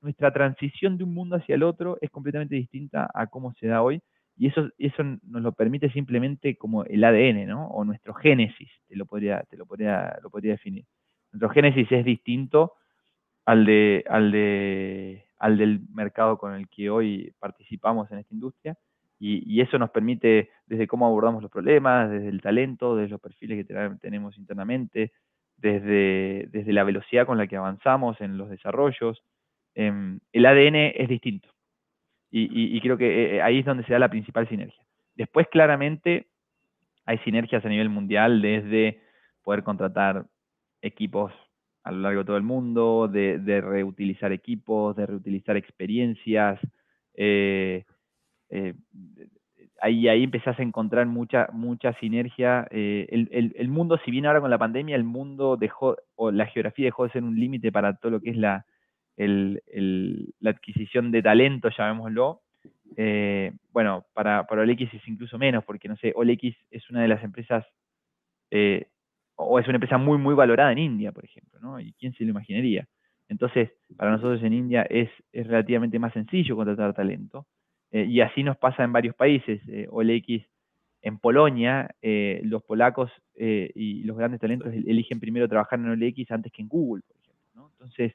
nuestra 0.00 0.32
transición 0.32 0.96
de 0.96 1.04
un 1.04 1.14
mundo 1.14 1.36
hacia 1.36 1.54
el 1.54 1.62
otro 1.62 1.98
es 2.00 2.10
completamente 2.10 2.56
distinta 2.56 3.08
a 3.14 3.26
cómo 3.26 3.52
se 3.54 3.66
da 3.66 3.82
hoy 3.82 4.00
y 4.36 4.46
eso, 4.46 4.70
eso 4.78 5.02
nos 5.02 5.42
lo 5.42 5.52
permite 5.52 5.90
simplemente 5.90 6.56
como 6.56 6.84
el 6.84 7.04
ADN, 7.04 7.46
¿no? 7.46 7.66
O 7.68 7.84
nuestro 7.84 8.14
génesis, 8.14 8.70
te 8.88 8.96
lo 8.96 9.04
podría, 9.04 9.42
te 9.50 9.56
lo 9.56 9.66
podría, 9.66 10.18
lo 10.22 10.30
podría 10.30 10.52
definir. 10.52 10.84
Nuestro 11.32 11.50
génesis 11.50 11.92
es 11.92 12.04
distinto 12.04 12.72
al 13.50 13.64
de, 13.64 14.04
al 14.08 14.30
de, 14.30 15.26
al 15.40 15.58
del 15.58 15.80
mercado 15.92 16.38
con 16.38 16.54
el 16.54 16.68
que 16.68 16.88
hoy 16.88 17.34
participamos 17.40 18.08
en 18.12 18.18
esta 18.18 18.32
industria. 18.32 18.76
Y, 19.18 19.60
eso 19.60 19.76
nos 19.76 19.90
permite, 19.90 20.50
desde 20.66 20.86
cómo 20.86 21.04
abordamos 21.04 21.42
los 21.42 21.50
problemas, 21.50 22.10
desde 22.10 22.28
el 22.28 22.40
talento, 22.40 22.94
desde 22.94 23.10
los 23.10 23.20
perfiles 23.20 23.66
que 23.66 23.74
tenemos 24.00 24.38
internamente, 24.38 25.12
desde, 25.56 26.48
desde 26.52 26.72
la 26.72 26.84
velocidad 26.84 27.26
con 27.26 27.38
la 27.38 27.48
que 27.48 27.56
avanzamos 27.56 28.20
en 28.20 28.38
los 28.38 28.48
desarrollos. 28.48 29.22
Em, 29.74 30.20
el 30.32 30.46
ADN 30.46 30.92
es 30.94 31.08
distinto. 31.08 31.48
Y, 32.30 32.80
creo 32.80 32.96
que 32.96 33.36
eh, 33.36 33.42
ahí 33.42 33.58
es 33.58 33.66
donde 33.66 33.82
se 33.82 33.92
da 33.92 33.98
la 33.98 34.08
principal 34.08 34.48
sinergia. 34.48 34.86
Después, 35.16 35.48
claramente, 35.48 36.28
hay 37.04 37.18
sinergias 37.18 37.64
a 37.64 37.68
nivel 37.68 37.88
mundial 37.88 38.40
desde 38.40 39.02
poder 39.42 39.64
contratar 39.64 40.26
equipos 40.82 41.32
a 41.90 41.92
lo 41.92 42.02
largo 42.02 42.20
de 42.20 42.24
todo 42.24 42.36
el 42.36 42.44
mundo, 42.44 43.08
de, 43.08 43.60
reutilizar 43.60 44.30
equipos, 44.30 44.94
de 44.94 45.06
reutilizar 45.06 45.56
experiencias. 45.56 46.60
Eh, 47.14 47.84
eh, 48.48 48.74
ahí, 49.80 50.06
ahí 50.06 50.22
empezás 50.22 50.56
a 50.60 50.62
encontrar 50.62 51.06
mucha, 51.06 51.48
mucha 51.52 51.92
sinergia. 51.94 52.68
Eh, 52.70 53.08
el, 53.10 53.68
mundo, 53.68 53.98
si 54.04 54.12
bien 54.12 54.26
ahora 54.26 54.40
con 54.40 54.50
la 54.50 54.58
pandemia, 54.58 54.94
el 54.94 55.02
mundo 55.02 55.56
dejó, 55.56 55.96
o 56.14 56.30
la 56.30 56.46
geografía 56.46 56.84
dejó 56.84 57.04
de 57.04 57.10
ser 57.10 57.24
un 57.24 57.34
límite 57.34 57.72
para 57.72 57.96
todo 57.96 58.12
lo 58.12 58.20
que 58.20 58.30
es 58.30 58.36
la, 58.36 58.64
la 59.16 60.50
adquisición 60.50 61.10
de 61.10 61.22
talento, 61.22 61.70
llamémoslo. 61.76 62.42
Bueno, 63.72 64.06
para, 64.12 64.46
para 64.46 64.62
OLX 64.62 64.94
es 64.94 65.08
incluso 65.08 65.38
menos, 65.38 65.64
porque 65.64 65.88
no 65.88 65.96
sé, 65.96 66.12
OLX 66.14 66.56
es 66.70 66.88
una 66.88 67.02
de 67.02 67.08
las 67.08 67.24
empresas, 67.24 67.66
o 69.40 69.58
es 69.58 69.66
una 69.66 69.76
empresa 69.76 69.98
muy, 69.98 70.18
muy 70.18 70.34
valorada 70.34 70.72
en 70.72 70.78
India, 70.78 71.12
por 71.12 71.24
ejemplo, 71.24 71.58
¿no? 71.60 71.80
¿Y 71.80 71.92
quién 71.94 72.12
se 72.14 72.24
lo 72.24 72.30
imaginaría? 72.30 72.86
Entonces, 73.28 73.70
para 73.96 74.10
nosotros 74.10 74.42
en 74.42 74.52
India 74.52 74.82
es, 74.82 75.08
es 75.32 75.46
relativamente 75.46 75.98
más 75.98 76.12
sencillo 76.12 76.56
contratar 76.56 76.94
talento. 76.94 77.46
Eh, 77.92 78.04
y 78.04 78.20
así 78.20 78.42
nos 78.42 78.56
pasa 78.56 78.84
en 78.84 78.92
varios 78.92 79.14
países. 79.14 79.60
Eh, 79.68 79.86
OLX 79.90 80.44
en 81.02 81.18
Polonia, 81.18 81.94
eh, 82.02 82.40
los 82.44 82.62
polacos 82.62 83.10
y 83.42 84.02
los 84.04 84.18
grandes 84.18 84.38
talentos 84.38 84.70
eligen 84.70 85.18
primero 85.18 85.48
trabajar 85.48 85.78
en 85.78 85.88
OLX 85.88 86.30
antes 86.30 86.52
que 86.52 86.60
en 86.60 86.68
Google, 86.68 87.02
por 87.06 87.16
ejemplo. 87.16 87.70
Entonces, 87.72 88.12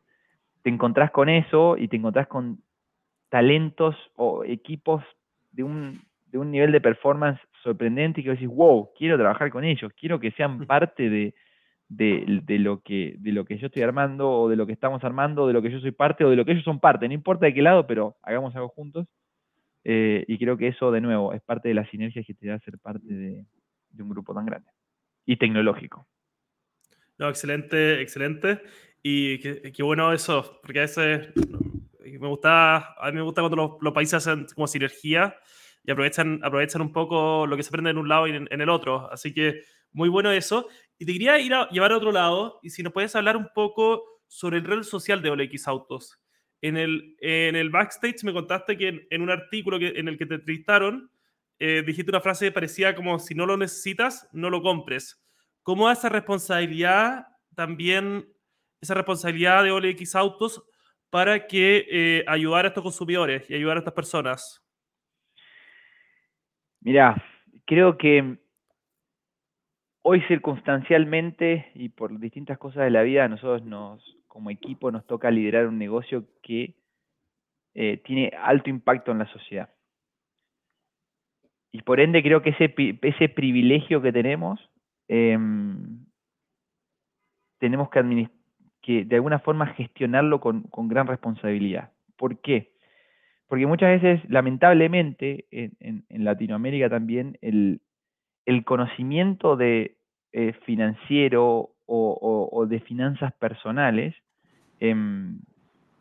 te 0.62 0.70
encontrás 0.70 1.10
con 1.10 1.30
eso 1.30 1.78
y 1.78 1.88
te 1.88 1.96
encontrás 1.96 2.28
con 2.28 2.60
talentos 3.30 3.96
o 4.16 4.44
equipos 4.44 5.04
de 5.52 5.64
un, 5.64 6.00
de 6.28 6.38
un 6.38 6.52
nivel 6.52 6.72
de 6.72 6.80
performance 6.80 7.40
sorprendente 7.65 8.21
y 8.21 8.23
que 8.23 8.30
decís, 8.30 8.47
wow, 8.47 8.91
quiero 8.95 9.17
trabajar 9.17 9.49
con 9.49 9.65
ellos, 9.65 9.91
quiero 9.99 10.19
que 10.19 10.32
sean 10.32 10.60
parte 10.67 11.10
de, 11.10 11.34
de, 11.89 12.41
de, 12.43 12.60
lo 12.60 12.82
que, 12.82 13.15
de 13.19 13.32
lo 13.32 13.43
que 13.43 13.58
yo 13.58 13.67
estoy 13.67 13.82
armando 13.82 14.30
o 14.30 14.49
de 14.49 14.56
lo 14.56 14.65
que 14.65 14.73
estamos 14.73 15.04
armando, 15.04 15.43
o 15.43 15.47
de 15.47 15.54
lo 15.54 15.62
que 15.62 15.71
yo 15.71 15.80
soy 15.80 15.91
parte 15.91 16.23
o 16.23 16.30
de 16.30 16.36
lo 16.36 16.45
que 16.45 16.51
ellos 16.51 16.63
son 16.63 16.80
parte, 16.80 17.08
no 17.08 17.13
importa 17.13 17.47
de 17.47 17.54
qué 17.54 17.62
lado, 17.62 17.86
pero 17.86 18.15
hagamos 18.21 18.56
algo 18.56 18.69
juntos. 18.69 19.08
Eh, 19.84 20.25
y 20.28 20.38
creo 20.39 20.58
que 20.58 20.67
eso, 20.67 20.91
de 20.91 21.01
nuevo, 21.01 21.34
es 21.34 21.41
parte 21.41 21.69
de 21.69 21.75
la 21.75 21.88
sinergia 21.89 22.23
que 22.23 22.34
te 22.34 22.47
da 22.47 22.60
ser 22.60 22.80
parte 22.80 23.06
de, 23.06 23.45
un 23.97 24.10
grupo 24.10 24.34
tan 24.34 24.45
grande 24.45 24.69
y 25.25 25.38
tecnológico. 25.38 26.08
No, 27.17 27.30
excelente, 27.30 28.01
excelente. 28.01 28.62
Y 29.01 29.39
qué, 29.39 29.84
bueno 29.84 30.12
eso, 30.12 30.60
porque 30.62 30.80
a 30.80 30.82
veces 30.84 31.30
me 32.04 32.28
gusta, 32.28 32.93
a 32.95 33.12
mí 33.12 33.17
me 33.17 33.21
gusta 33.21 33.41
cuando 33.41 33.78
los, 33.80 33.93
países 33.93 34.15
hacen 34.15 34.47
como 34.56 34.67
sinergia 34.67 35.36
y 35.86 35.91
aprovechan, 35.91 36.39
aprovechan 36.43 36.82
un 36.82 36.91
poco 36.91 37.45
lo 37.45 37.56
que 37.56 37.63
se 37.63 37.69
aprende 37.69 37.91
en 37.91 37.98
un 37.98 38.10
lado 38.10 38.28
y 38.28 38.32
en, 38.32 38.48
el 38.50 38.69
otro. 38.69 39.12
Así 39.12 39.34
que 39.34 39.62
muy 39.91 40.10
bueno 40.10 40.32
eso. 40.32 40.67
Y 40.98 41.06
te 41.06 41.13
quería 41.13 41.39
ir 41.39 41.54
a 41.54 41.69
llevar 41.69 41.91
a 41.91 41.98
otro 41.98 42.12
lado 42.12 42.60
y 42.63 42.69
si 42.69 42.82
nos 42.84 42.93
puedes 42.93 43.15
hablar 43.15 43.38
un 43.38 43.50
poco 43.54 44.04
sobre 44.28 44.58
el 44.58 44.65
rol 44.65 44.84
social 44.84 45.21
de 45.21 45.30
OLX 45.30 45.67
Autos. 45.67 46.19
En 46.62 46.78
el, 46.78 47.15
en 47.19 47.56
el 47.56 47.69
backstage 47.69 48.24
me 48.24 48.34
contaste 48.34 48.78
que 48.78 49.08
en, 49.10 49.21
un 49.21 49.30
artículo 49.30 49.78
que, 49.78 49.89
en 49.89 50.08
el 50.08 50.17
que 50.17 50.26
te 50.26 50.36
entrevistaron, 50.36 51.12
eh, 51.60 51.84
dijiste 51.86 52.12
una 52.12 52.21
frase 52.21 52.45
que 52.45 52.52
parecía 52.52 52.95
como, 52.95 53.19
si 53.19 53.36
no 53.36 53.45
lo 53.45 53.56
necesitas, 53.56 54.28
no 54.34 54.50
lo 54.50 54.62
compres. 54.62 55.24
¿Cómo 55.62 55.89
esa 55.91 56.10
responsabilidad 56.10 57.28
también, 57.56 58.28
esa 58.82 58.95
responsabilidad 58.95 59.63
de 59.63 59.71
OLX 59.71 60.15
Autos 60.15 60.63
para 61.10 61.48
que 61.48 61.86
eh, 61.89 62.26
ayudar 62.28 62.65
a 62.65 62.69
estos 62.69 62.84
consumidores 62.84 63.50
y 63.50 63.54
ayudar 63.54 63.78
a 63.78 63.80
estas 63.80 63.93
personas? 63.93 64.64
Mira, 66.86 67.15
creo 67.65 67.98
que 67.98 68.38
hoy 70.04 70.21
circunstancialmente 70.28 71.71
y 71.74 71.89
por 71.89 72.19
distintas 72.19 72.60
cosas 72.60 72.84
de 72.84 72.91
la 72.91 73.02
vida 73.02 73.28
nosotros 73.28 73.65
nos 73.65 74.17
como 74.28 74.52
equipo 74.52 74.91
nos 74.91 75.04
toca 75.08 75.32
liderar 75.32 75.65
un 75.65 75.80
negocio 75.80 76.26
que 76.43 76.76
eh, 77.74 77.98
tiene 78.06 78.32
alto 78.39 78.69
impacto 78.69 79.12
en 79.12 79.17
la 79.17 79.26
sociedad. 79.26 79.74
Y 81.71 81.82
por 81.82 82.00
ende 82.00 82.21
creo 82.21 82.43
que 82.43 82.52
ese, 82.52 82.71
ese 83.02 83.30
privilegio 83.30 84.00
que 84.04 84.12
tenemos, 84.12 84.60
em, 85.08 86.06
tenemos 87.58 87.89
que, 87.89 88.30
que 88.84 89.06
de 89.06 89.15
alguna 89.15 89.39
forma 89.39 89.74
gestionarlo 89.74 90.39
con, 90.39 90.69
gran 90.88 91.08
responsabilidad. 91.08 91.93
¿Por 92.15 92.39
qué? 92.41 92.75
Porque 93.48 93.68
muchas 93.68 94.02
veces, 94.02 94.30
lamentablemente, 94.30 95.46
en, 95.52 96.04
Latinoamérica 96.24 96.90
también, 96.90 97.38
el, 97.42 97.82
conocimiento 98.64 99.56
de 99.56 99.98
eh, 100.34 100.54
financiero 100.66 101.72
o, 101.86 102.66
de 102.68 102.80
finanzas 102.80 103.34
personales 103.34 104.16
Em, 104.80 105.40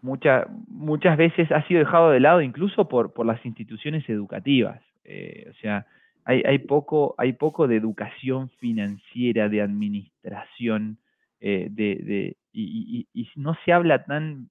muchas 0.03 1.17
veces 1.17 1.51
ha 1.53 1.67
sido 1.67 1.81
dejado 1.81 2.11
de 2.11 2.21
lado 2.21 2.43
incluso 2.43 2.89
por, 2.89 3.13
por 3.13 3.27
las 3.27 3.45
instituciones 3.47 4.09
educativas. 4.09 4.81
Eh, 5.05 5.47
o 5.51 5.55
sea, 5.55 5.87
hay, 6.25 6.43
hay, 6.45 6.59
poco, 6.59 7.15
hay 7.19 7.35
poco 7.35 7.69
de 7.69 7.77
educación 7.77 8.51
financiera, 8.59 9.49
de 9.49 9.63
administración, 9.63 10.99
eh, 11.41 11.69
de, 11.71 12.37
y, 12.53 13.07
no 13.37 13.57
se 13.65 13.73
habla 13.73 14.05
tan 14.05 14.51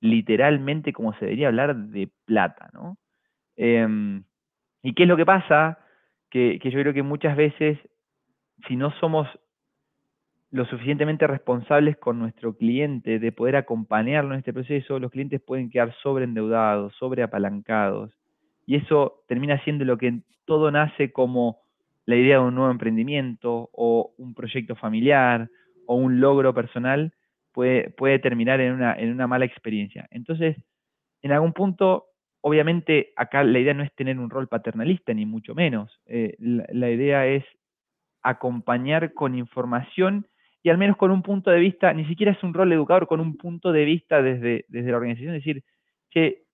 literalmente 0.00 0.92
como 0.92 1.12
se 1.14 1.24
debería 1.26 1.48
hablar 1.48 1.76
de 1.76 2.10
plata, 2.24 2.70
¿no? 2.72 2.98
Em, 3.56 4.24
¿Y 4.82 4.94
qué 4.94 5.02
es 5.04 5.08
lo 5.08 5.16
que 5.16 5.26
pasa? 5.26 5.78
Que, 6.30 6.58
que 6.60 6.70
yo 6.70 6.80
creo 6.80 6.94
que 6.94 7.02
muchas 7.02 7.36
veces, 7.36 7.78
si 8.66 8.76
no 8.76 8.92
somos 9.00 9.28
lo 10.50 10.64
suficientemente 10.64 11.26
responsables 11.26 11.96
con 11.98 12.18
nuestro 12.18 12.56
cliente 12.56 13.18
de 13.18 13.32
poder 13.32 13.56
acompañarlo 13.56 14.32
en 14.32 14.38
este 14.38 14.52
proceso, 14.52 14.98
los 14.98 15.10
clientes 15.10 15.40
pueden 15.40 15.68
quedar 15.70 15.94
sobreendeudados, 16.02 16.94
sobreapalancados. 16.96 18.12
Y 18.66 18.76
eso 18.76 19.24
termina 19.28 19.62
siendo 19.64 19.84
lo 19.84 19.98
que 19.98 20.20
todo 20.46 20.70
nace 20.70 21.12
como 21.12 21.58
la 22.06 22.16
idea 22.16 22.38
de 22.38 22.44
un 22.44 22.54
nuevo 22.54 22.70
emprendimiento 22.70 23.68
o 23.72 24.14
un 24.16 24.34
proyecto 24.34 24.74
familiar 24.76 25.50
o 25.86 25.96
un 25.96 26.20
logro 26.20 26.54
personal, 26.54 27.12
puede, 27.96 28.18
terminar 28.20 28.60
en 28.60 28.74
una, 29.12 29.26
mala 29.26 29.44
experiencia. 29.44 30.06
Entonces, 30.12 30.56
en 31.22 31.32
algún 31.32 31.52
punto, 31.52 32.06
obviamente 32.40 33.12
acá 33.16 33.42
la 33.42 33.58
idea 33.58 33.74
no 33.74 33.82
es 33.82 33.92
tener 33.96 34.18
un 34.18 34.30
rol 34.30 34.46
paternalista, 34.46 35.12
ni 35.12 35.26
mucho 35.26 35.56
menos. 35.56 36.00
Eh, 36.06 36.36
la 36.38 36.90
idea 36.90 37.26
es 37.26 37.44
acompañar 38.22 39.12
con 39.12 39.34
información 39.34 40.28
y 40.62 40.70
al 40.70 40.78
menos 40.78 40.96
con 40.96 41.10
un 41.10 41.22
punto 41.22 41.50
de 41.50 41.58
vista, 41.58 41.92
ni 41.92 42.04
siquiera 42.06 42.32
es 42.32 42.42
un 42.44 42.54
rol 42.54 42.72
educador, 42.72 43.08
con 43.08 43.20
un 43.20 43.36
punto 43.36 43.72
de 43.72 43.84
vista 43.84 44.22
desde, 44.22 44.64
la 44.68 44.96
organización, 44.96 45.32
decir, 45.32 45.64
que 46.10 46.44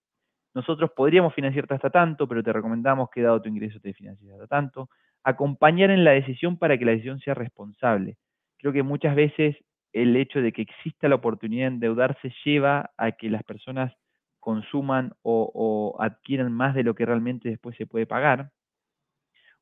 nosotros 0.54 0.90
podríamos 0.96 1.34
financiarte 1.34 1.74
hasta 1.74 1.90
tanto, 1.90 2.26
pero 2.26 2.42
te 2.42 2.52
recomendamos 2.52 3.10
que 3.10 3.22
dado 3.22 3.42
tu 3.42 3.48
ingreso 3.48 3.80
te 3.80 3.92
financies 3.92 4.30
hasta 4.32 4.46
tanto, 4.46 4.88
acompañar 5.22 5.90
en 5.90 6.04
la 6.04 6.12
decisión 6.12 6.58
para 6.58 6.78
que 6.78 6.84
la 6.84 6.92
decisión 6.92 7.18
sea 7.20 7.34
responsable. 7.34 8.16
Creo 8.58 8.72
que 8.72 8.82
muchas 8.82 9.14
veces 9.16 9.56
el 9.94 10.16
hecho 10.16 10.40
de 10.42 10.52
que 10.52 10.62
exista 10.62 11.08
la 11.08 11.16
oportunidad 11.16 11.68
de 11.68 11.74
endeudarse 11.74 12.32
lleva 12.44 12.90
a 12.96 13.12
que 13.12 13.30
las 13.30 13.42
personas 13.44 13.92
consuman 14.40 15.14
o, 15.22 15.96
adquieran 16.00 16.52
más 16.52 16.74
de 16.74 16.82
lo 16.82 16.94
que 16.94 17.06
realmente 17.06 17.48
después 17.48 17.76
se 17.76 17.86
puede 17.86 18.06
pagar, 18.06 18.50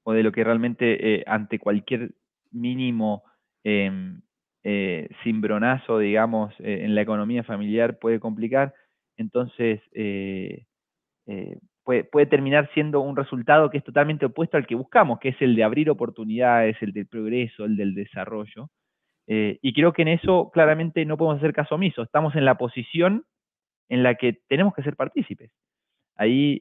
o 0.03 0.13
de 0.13 0.23
lo 0.25 0.33
que 0.33 0.43
realmente 0.43 1.15
eh, 1.21 1.25
ante 1.27 1.59
cualquier 1.61 2.11
mínimo 2.51 3.23
eh, 3.63 4.19
eh, 4.65 5.09
cimbronazo, 5.25 5.99
digamos, 5.99 6.55
eh, 6.61 6.83
en 6.85 6.95
la 6.95 7.03
economía 7.03 7.43
familiar 7.43 7.99
puede 7.99 8.21
complicar, 8.21 8.73
entonces 9.17 9.81
eh, 9.93 10.67
puede, 11.83 12.05
puede, 12.05 12.27
terminar 12.27 12.71
siendo 12.73 13.01
un 13.01 13.17
resultado 13.17 13.71
que 13.71 13.79
es 13.79 13.85
totalmente 13.85 14.27
opuesto 14.27 14.57
al 14.57 14.67
que 14.67 14.77
buscamos, 14.77 15.19
que 15.19 15.31
es 15.31 15.43
el 15.43 15.57
de 15.57 15.65
abrir 15.65 15.91
oportunidades, 15.91 16.77
el 16.81 16.93
del 16.93 17.07
progreso, 17.09 17.65
el 17.65 17.77
del 17.77 17.95
desarrollo. 17.95 18.71
Y 19.27 19.73
creo 19.73 19.93
que 19.93 20.03
en 20.03 20.09
eso 20.09 20.51
claramente 20.53 21.05
no 21.05 21.17
podemos 21.17 21.39
hacer 21.39 21.53
caso 21.53 21.77
omiso, 21.77 22.03
estamos 22.03 22.35
en 22.37 22.45
la 22.45 22.59
posición 22.59 23.25
en 23.89 24.03
la 24.03 24.17
que 24.17 24.41
tenemos 24.49 24.75
que 24.75 24.83
ser 24.83 24.97
partícipes. 24.97 25.51
Ahí 26.17 26.61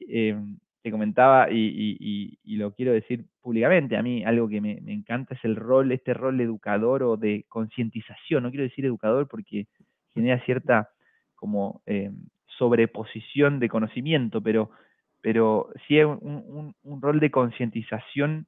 te 0.82 0.90
comentaba 0.90 1.48
y, 1.50 2.38
lo 2.44 2.72
quiero 2.74 2.92
decir 2.92 3.24
públicamente, 3.40 3.96
a 3.96 4.02
mí 4.02 4.24
algo 4.24 4.48
que 4.48 4.60
me, 4.60 4.78
encanta 4.88 5.34
es 5.34 5.44
el 5.44 5.56
rol, 5.56 5.92
este 5.92 6.12
rol 6.12 6.40
educador 6.40 7.04
o 7.04 7.16
de 7.16 7.44
concientización, 7.48 8.42
no 8.42 8.50
quiero 8.50 8.64
decir 8.64 8.84
educador 8.84 9.28
porque 9.28 9.66
genera 10.12 10.44
cierta 10.44 10.90
como 11.36 11.82
eh, 11.86 12.10
sobreposición 12.58 13.60
de 13.60 13.68
conocimiento, 13.68 14.42
pero, 14.42 14.70
pero 15.20 15.70
sí 15.86 15.98
es 15.98 16.06
un, 16.06 16.74
rol 17.00 17.20
de 17.20 17.30
concientización 17.30 18.46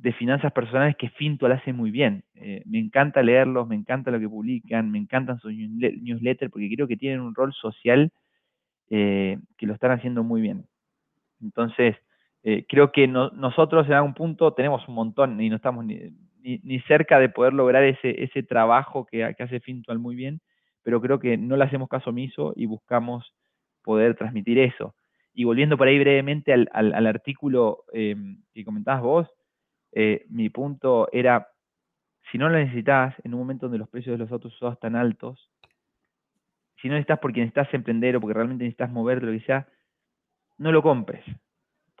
de 0.00 0.14
finanzas 0.14 0.50
personales 0.52 0.96
que 0.96 1.10
Fintual 1.10 1.52
hace 1.52 1.74
muy 1.74 1.90
bien. 1.90 2.24
Eh, 2.34 2.62
me 2.64 2.78
encanta 2.78 3.22
leerlos, 3.22 3.68
me 3.68 3.74
encanta 3.74 4.10
lo 4.10 4.18
que 4.18 4.28
publican, 4.28 4.90
me 4.90 4.98
encantan 4.98 5.38
sus 5.40 5.52
newsletters 5.52 6.50
porque 6.50 6.70
creo 6.74 6.88
que 6.88 6.96
tienen 6.96 7.20
un 7.20 7.34
rol 7.34 7.52
social 7.52 8.10
eh, 8.88 9.38
que 9.58 9.66
lo 9.66 9.74
están 9.74 9.90
haciendo 9.90 10.22
muy 10.24 10.40
bien. 10.40 10.64
Entonces, 11.42 11.96
eh, 12.42 12.64
creo 12.66 12.92
que 12.92 13.06
nosotros 13.08 13.86
en 13.86 13.92
algún 13.92 14.14
punto 14.14 14.54
tenemos 14.54 14.88
un 14.88 14.94
montón 14.94 15.38
y 15.38 15.50
no 15.50 15.56
estamos 15.56 15.84
ni, 15.84 15.98
ni, 16.42 16.80
cerca 16.80 17.18
de 17.18 17.28
poder 17.28 17.52
lograr 17.52 17.84
ese, 17.84 18.24
ese 18.24 18.42
trabajo 18.42 19.04
que, 19.04 19.34
que 19.36 19.42
hace 19.42 19.60
Fintual 19.60 19.98
muy 19.98 20.16
bien, 20.16 20.40
pero 20.82 21.02
creo 21.02 21.18
que 21.18 21.36
no 21.36 21.56
le 21.56 21.64
hacemos 21.64 21.90
caso 21.90 22.08
omiso 22.08 22.54
y 22.56 22.64
buscamos 22.64 23.34
poder 23.82 24.16
transmitir 24.16 24.58
eso. 24.58 24.94
Y 25.34 25.44
volviendo 25.44 25.76
por 25.76 25.88
ahí 25.88 25.98
brevemente 25.98 26.54
al, 26.54 26.70
al, 26.72 27.06
artículo 27.06 27.84
eh, 27.92 28.16
que 28.54 28.64
comentabas 28.64 29.02
vos, 29.02 29.28
eh, 29.92 30.26
mi 30.28 30.50
punto 30.50 31.08
era, 31.12 31.48
si 32.30 32.38
no 32.38 32.48
lo 32.48 32.58
necesitas 32.58 33.14
en 33.24 33.34
un 33.34 33.40
momento 33.40 33.66
donde 33.66 33.78
los 33.78 33.88
precios 33.88 34.14
de 34.14 34.18
los 34.18 34.32
autos 34.32 34.54
usados 34.54 34.74
están 34.74 34.96
altos, 34.96 35.50
si 36.80 36.88
no 36.88 36.94
necesitas 36.94 37.18
porque 37.18 37.40
necesitas 37.40 37.72
emprender 37.74 38.16
o 38.16 38.20
porque 38.20 38.34
realmente 38.34 38.64
necesitas 38.64 38.90
moverte, 38.90 39.26
lo 39.26 39.32
que 39.32 39.40
sea, 39.40 39.68
no 40.58 40.72
lo 40.72 40.82
compres 40.82 41.24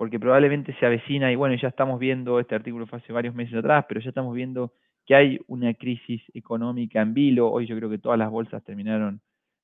porque 0.00 0.18
probablemente 0.18 0.74
se 0.80 0.86
avecina, 0.86 1.30
y 1.30 1.36
bueno, 1.36 1.54
ya 1.56 1.68
estamos 1.68 2.00
viendo, 2.00 2.40
este 2.40 2.54
artículo 2.54 2.86
fue 2.86 3.00
hace 3.00 3.12
varios 3.12 3.34
meses 3.34 3.54
atrás, 3.56 3.84
pero 3.86 4.00
ya 4.00 4.08
estamos 4.08 4.34
viendo 4.34 4.72
que 5.04 5.14
hay 5.14 5.38
una 5.46 5.74
crisis 5.74 6.22
económica 6.32 7.02
en 7.02 7.12
vilo, 7.12 7.50
hoy 7.52 7.66
yo 7.66 7.76
creo 7.76 7.90
que 7.90 7.98
todas 7.98 8.18
las 8.18 8.30
bolsas 8.30 8.64
terminaron, 8.64 9.20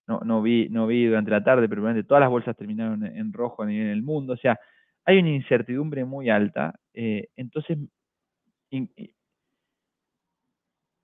no, 0.07 0.21
no, 0.27 0.43
vi, 0.43 0.69
no 0.69 0.87
vi 0.87 1.07
durante 1.07 1.31
la 1.31 1.43
tarde, 1.43 1.71
pero 1.71 1.81
probablemente 1.81 2.07
todas 2.07 2.21
las 2.21 2.29
bolsas 2.29 2.55
terminaron 2.55 3.03
en 3.07 3.33
rojo 3.33 3.63
a 3.63 3.67
nivel 3.67 3.89
del 3.89 4.03
mundo, 4.03 4.35
o 4.35 4.37
sea, 4.37 4.61
hay 5.07 5.21
una 5.21 5.31
incertidumbre 5.31 6.05
muy 6.05 6.29
alta, 6.29 6.79
eh, 6.93 7.29
entonces 7.37 7.79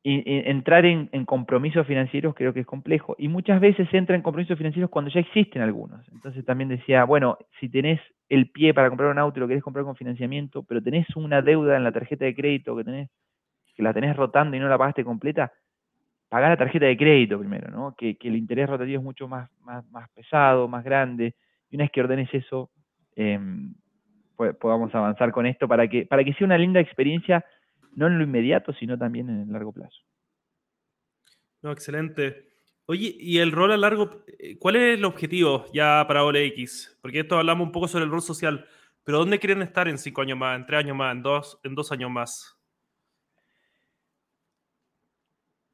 entrar 0.05 0.85
en, 0.85 1.09
compromisos 1.27 1.87
financieros 1.87 2.35
creo 2.35 2.53
que 2.53 2.61
es 2.61 2.67
complejo. 2.67 3.15
Y 3.19 3.29
muchas 3.29 3.61
veces 3.61 3.89
entra 3.93 4.17
en 4.17 4.23
compromisos 4.23 4.59
financieros 4.59 4.91
cuando 4.91 5.11
ya 5.11 5.21
existen 5.21 5.63
algunos. 5.63 6.07
Entonces 6.13 6.45
también 6.45 6.69
decía, 6.69 7.05
bueno, 7.05 7.39
si 7.61 7.69
tenés 7.69 8.01
el 8.29 8.51
pie 8.51 8.75
para 8.75 8.89
comprar 8.89 9.11
un 9.11 9.19
auto 9.19 9.39
y 9.39 9.41
lo 9.41 9.49
querés 9.49 9.63
comprar 9.63 9.85
con 9.85 9.97
financiamiento, 9.97 10.63
pero 10.65 10.83
tenés 10.83 11.07
una 11.17 11.43
deuda 11.43 11.77
en 11.77 11.85
la 11.85 11.93
tarjeta 11.93 12.25
de 12.25 12.35
crédito 12.35 12.77
que 12.77 12.85
tenés, 12.85 13.11
que 13.75 13.83
la 13.83 13.93
tenés 13.93 14.17
rotando 14.17 14.57
y 14.57 14.61
no 14.61 14.69
la 14.69 14.79
pagaste 14.79 15.05
completa, 15.05 15.53
pagá 16.29 16.49
la 16.49 16.57
tarjeta 16.57 16.87
de 16.87 16.97
crédito 16.97 17.39
primero, 17.39 17.71
¿no? 17.71 17.95
Que, 17.97 18.17
el 18.23 18.37
interés 18.37 18.69
rotativo 18.69 18.99
es 18.99 19.05
mucho 19.05 19.29
más, 19.29 19.51
más, 19.61 19.85
más, 19.91 20.09
pesado, 20.11 20.67
más 20.67 20.83
grande. 20.83 21.35
Y 21.71 21.77
una 21.77 21.85
vez 21.85 21.93
que 21.93 22.01
ordenes 22.01 22.33
eso, 22.33 22.71
podamos 24.61 24.95
avanzar 24.95 25.33
con 25.33 25.47
esto 25.47 25.69
para 25.69 25.89
que, 25.89 26.07
para 26.07 26.25
que 26.25 26.33
sea 26.35 26.47
una 26.47 26.59
linda 26.59 26.81
experiencia 26.81 27.45
no 27.95 28.07
en 28.07 28.19
lo 28.19 28.25
inmediato, 28.25 28.73
sino 28.73 28.99
también 28.99 29.29
en 29.29 29.43
el 29.43 29.53
largo 29.53 29.73
plazo. 29.73 30.01
No, 31.63 31.71
excelente. 31.71 32.53
Oye, 32.87 33.15
y 33.19 33.39
el 33.39 33.53
rol 33.53 33.73
a 33.73 33.77
largo, 33.77 34.25
eh, 34.39 34.59
¿cuál 34.59 34.77
es 34.77 34.99
el 34.99 35.05
objetivo 35.05 35.67
ya 35.73 36.05
para 36.09 36.25
OLX? 36.25 36.99
Porque 37.01 37.21
esto 37.21 37.39
hablamos 37.39 37.67
un 37.67 37.73
poco 37.73 37.87
sobre 37.87 38.05
el 38.05 38.11
rol 38.11 38.23
social, 38.23 38.67
pero 39.05 39.19
¿dónde 39.19 39.39
quieren 39.39 39.63
estar 39.63 39.87
en 39.89 39.99
cinco 39.99 40.23
años 40.23 40.39
más, 40.39 40.59
en 40.59 40.67
tres 40.67 40.81
años 40.81 40.97
más, 40.97 41.15
en 41.15 41.23
dos, 41.23 41.61
en 41.63 41.75
dos 41.75 41.93
años 41.93 42.11
más? 42.11 42.59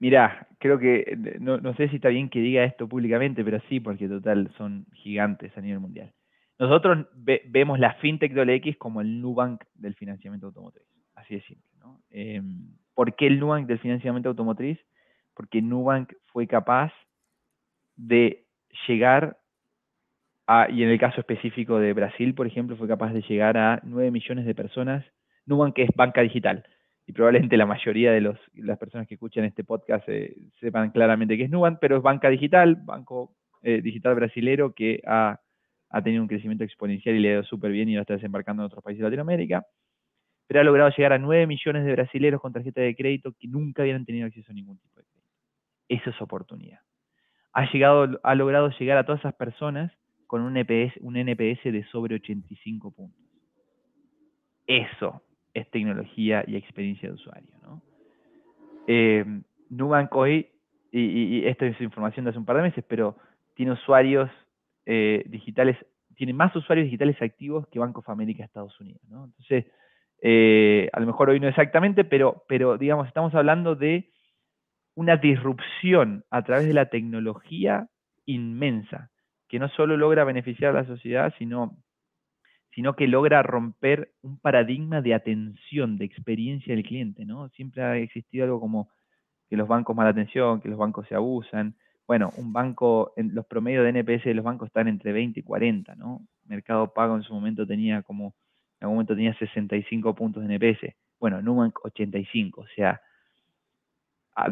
Mirá, 0.01 0.47
creo 0.59 0.79
que, 0.79 1.01
eh, 1.01 1.37
no, 1.41 1.59
no, 1.59 1.75
sé 1.75 1.89
si 1.89 1.97
está 1.97 2.09
bien 2.09 2.29
que 2.29 2.41
diga 2.41 2.65
esto 2.65 2.89
públicamente, 2.89 3.43
pero 3.43 3.61
sí, 3.69 3.81
porque 3.81 4.09
total 4.09 4.53
son 4.57 4.87
gigantes 4.93 5.57
a 5.57 5.61
nivel 5.61 5.81
mundial. 5.81 6.13
Nosotros 6.59 7.07
vemos 7.15 7.79
la 7.79 7.95
fintech 7.95 8.33
de 8.33 8.41
OLX 8.41 8.77
como 8.79 9.01
el 9.01 9.21
Nubank 9.21 9.63
del 9.75 9.95
financiamiento 9.95 10.47
automotriz, 10.47 10.85
así 11.15 11.37
de 11.37 11.43
simple. 11.43 11.69
Em, 12.11 12.75
¿Por 12.95 13.15
qué 13.15 13.29
el 13.29 13.39
Nubank 13.39 13.67
del 13.67 13.79
financiamiento 13.79 14.29
automotriz? 14.29 14.79
Porque 15.35 15.63
Nubank 15.63 16.13
fue 16.33 16.47
capaz 16.47 16.93
de 17.97 18.47
llegar 18.89 19.39
a, 20.49 20.69
y 20.71 20.83
en 20.83 20.89
el 20.89 20.99
caso 20.99 21.21
específico 21.21 21.79
de 21.79 21.93
Brasil, 21.93 22.35
por 22.35 22.47
ejemplo, 22.47 22.77
fue 22.77 22.89
capaz 22.89 23.13
de 23.13 23.23
llegar 23.23 23.57
a 23.57 23.81
9 23.85 24.11
millones 24.11 24.45
de 24.45 24.55
personas. 24.55 25.05
Nubank 25.47 25.79
es 25.79 25.91
banca 25.95 26.23
digital 26.23 26.65
y 27.07 27.13
probablemente 27.13 27.57
la 27.57 27.67
mayoría 27.67 28.13
de 28.13 28.21
las 28.21 28.79
personas 28.79 29.07
que 29.07 29.15
escuchan 29.15 29.45
este 29.45 29.65
podcast 29.65 30.09
eh, 30.09 30.37
sepan 30.61 30.91
claramente 30.91 31.37
qué 31.37 31.45
es 31.45 31.51
Nubank, 31.51 31.79
pero 31.81 31.97
es 31.97 32.03
banca 32.03 32.29
digital, 32.29 32.77
banco 32.77 33.35
eh, 33.63 33.81
digital 33.81 34.15
brasilero 34.15 34.75
que 34.75 35.01
ha, 35.07 35.41
ha, 35.91 36.03
tenido 36.03 36.23
un 36.23 36.29
crecimiento 36.29 36.65
exponencial 36.65 37.15
y 37.15 37.21
le 37.21 37.29
ha 37.29 37.33
ido 37.35 37.45
súper 37.45 37.73
bien 37.73 37.89
y 37.89 37.95
lo 37.95 38.03
está 38.03 38.15
desembarcando 38.15 38.63
en 38.63 38.67
otros 38.67 38.83
países 38.83 39.01
de 39.01 39.05
Latinoamérica 39.05 39.65
pero 40.49 40.61
ha 40.61 40.65
logrado 40.65 40.91
llegar 40.97 41.13
a 41.13 41.19
9 41.19 41.47
millones 41.47 41.85
de 41.85 41.93
brasileños 41.93 42.41
con 42.41 42.55
tarjeta 42.55 42.81
de 42.81 42.97
crédito 42.97 43.33
que 43.39 43.47
nunca 43.47 43.83
habían 43.83 44.07
tenido 44.07 44.27
acceso 44.27 44.51
a 44.51 44.55
ningún 44.55 44.79
tipo 44.79 44.99
de 44.99 45.05
crédito. 45.05 45.31
Eso 45.89 46.11
es 46.11 46.23
oportunidad. 46.23 46.81
Ha, 47.53 47.71
llegado, 47.71 48.19
ha 48.23 48.35
logrado 48.35 48.71
llegar 48.71 48.97
a 48.97 49.05
todas 49.05 49.21
esas 49.21 49.35
personas 49.35 49.93
con 50.27 50.41
un, 50.41 50.57
NPS, 50.57 50.97
NPS 51.03 51.65
de 51.65 51.85
sobre 51.93 52.15
85 52.15 52.91
puntos. 52.93 53.21
Eso 54.67 55.23
es 55.53 55.71
tecnología 55.71 56.45
y 56.47 56.57
experiencia 56.57 57.11
de 57.11 57.15
usuario. 57.15 57.55
¿no? 57.63 57.83
Eh, 58.87 59.25
Nubank 59.69 60.15
hoy, 60.15 60.49
y, 60.91 61.47
esta 61.47 61.67
es 61.67 61.79
información 61.83 62.25
de 62.25 62.31
hace 62.31 62.39
un 62.39 62.47
par 62.47 62.57
de 62.57 62.63
meses, 62.63 62.85
pero 62.89 63.19
tiene 63.55 63.73
usuarios 63.73 64.31
eh, 64.91 65.23
digitales, 65.27 65.77
tiene 66.17 66.33
más 66.33 66.57
usuarios 66.57 66.87
digitales 66.87 67.21
activos 67.21 67.69
que 67.69 67.79
Banco 67.79 68.01
of 68.01 68.09
America 68.09 68.43
Estados 68.43 68.81
Unidos. 68.81 69.03
¿no? 69.07 69.27
Entonces, 69.27 69.67
eh, 70.23 70.89
a 70.95 71.01
lo 71.01 71.07
mejor 71.07 71.29
hoy 71.29 71.41
no 71.41 71.47
exactamente, 71.47 72.05
pero, 72.05 72.45
pero 72.49 72.79
digamos, 72.79 73.07
estamos 73.07 73.35
hablando 73.35 73.75
de 73.75 74.11
una 74.95 75.19
disrupción 75.19 76.25
a 76.31 76.43
través 76.43 76.67
de 76.67 76.73
la 76.73 76.87
tecnología 76.87 77.89
inmensa, 78.25 79.11
que 79.47 79.59
no 79.59 79.69
solo 79.69 79.99
logra 79.99 80.25
beneficiar 80.25 80.71
a 80.71 80.81
la 80.81 80.87
sociedad, 80.87 81.35
sino, 81.37 81.77
sino 82.75 82.97
que 82.97 83.09
logra 83.09 83.43
romper 83.43 84.13
un 84.23 84.41
paradigma 84.41 85.03
de 85.03 85.13
atención, 85.13 85.99
de 85.99 86.07
experiencia 86.07 86.75
del 86.75 86.83
cliente, 86.83 87.27
¿no? 87.27 87.51
Siempre 87.51 87.83
ha 87.83 87.99
existido 87.99 88.45
algo 88.45 88.59
como 88.59 88.89
que 89.51 89.57
los 89.59 89.69
bancos 89.69 89.95
mala 89.95 90.11
atención, 90.11 90.63
que 90.63 90.71
los 90.71 90.79
bancos 90.79 91.07
se 91.09 91.15
abusan. 91.15 91.77
Bueno, 92.09 92.33
un 92.39 92.55
banco, 92.55 93.13
en 93.17 93.35
los 93.35 93.45
promedios 93.45 93.85
de 93.85 93.91
NPS 93.91 94.25
de 94.25 94.35
los 94.35 94.45
bancos 94.45 94.69
están 94.69 94.89
entre 94.89 95.13
20 95.13 95.41
y 95.41 95.43
40, 95.43 95.95
¿no? 95.95 96.23
Mercado 96.47 96.95
Pago 96.95 97.15
en 97.15 97.23
su 97.23 97.35
momento 97.35 97.67
tenía 97.67 98.01
como 98.01 98.35
en 98.81 98.85
algún 98.85 98.97
momento 98.97 99.15
tenía 99.15 99.35
65 99.35 100.15
puntos 100.15 100.43
de 100.43 100.55
NPS. 100.55 100.95
Bueno, 101.21 101.43
Nubank 101.43 101.85
85, 101.85 102.63
o 102.63 102.67
sea, 102.75 103.03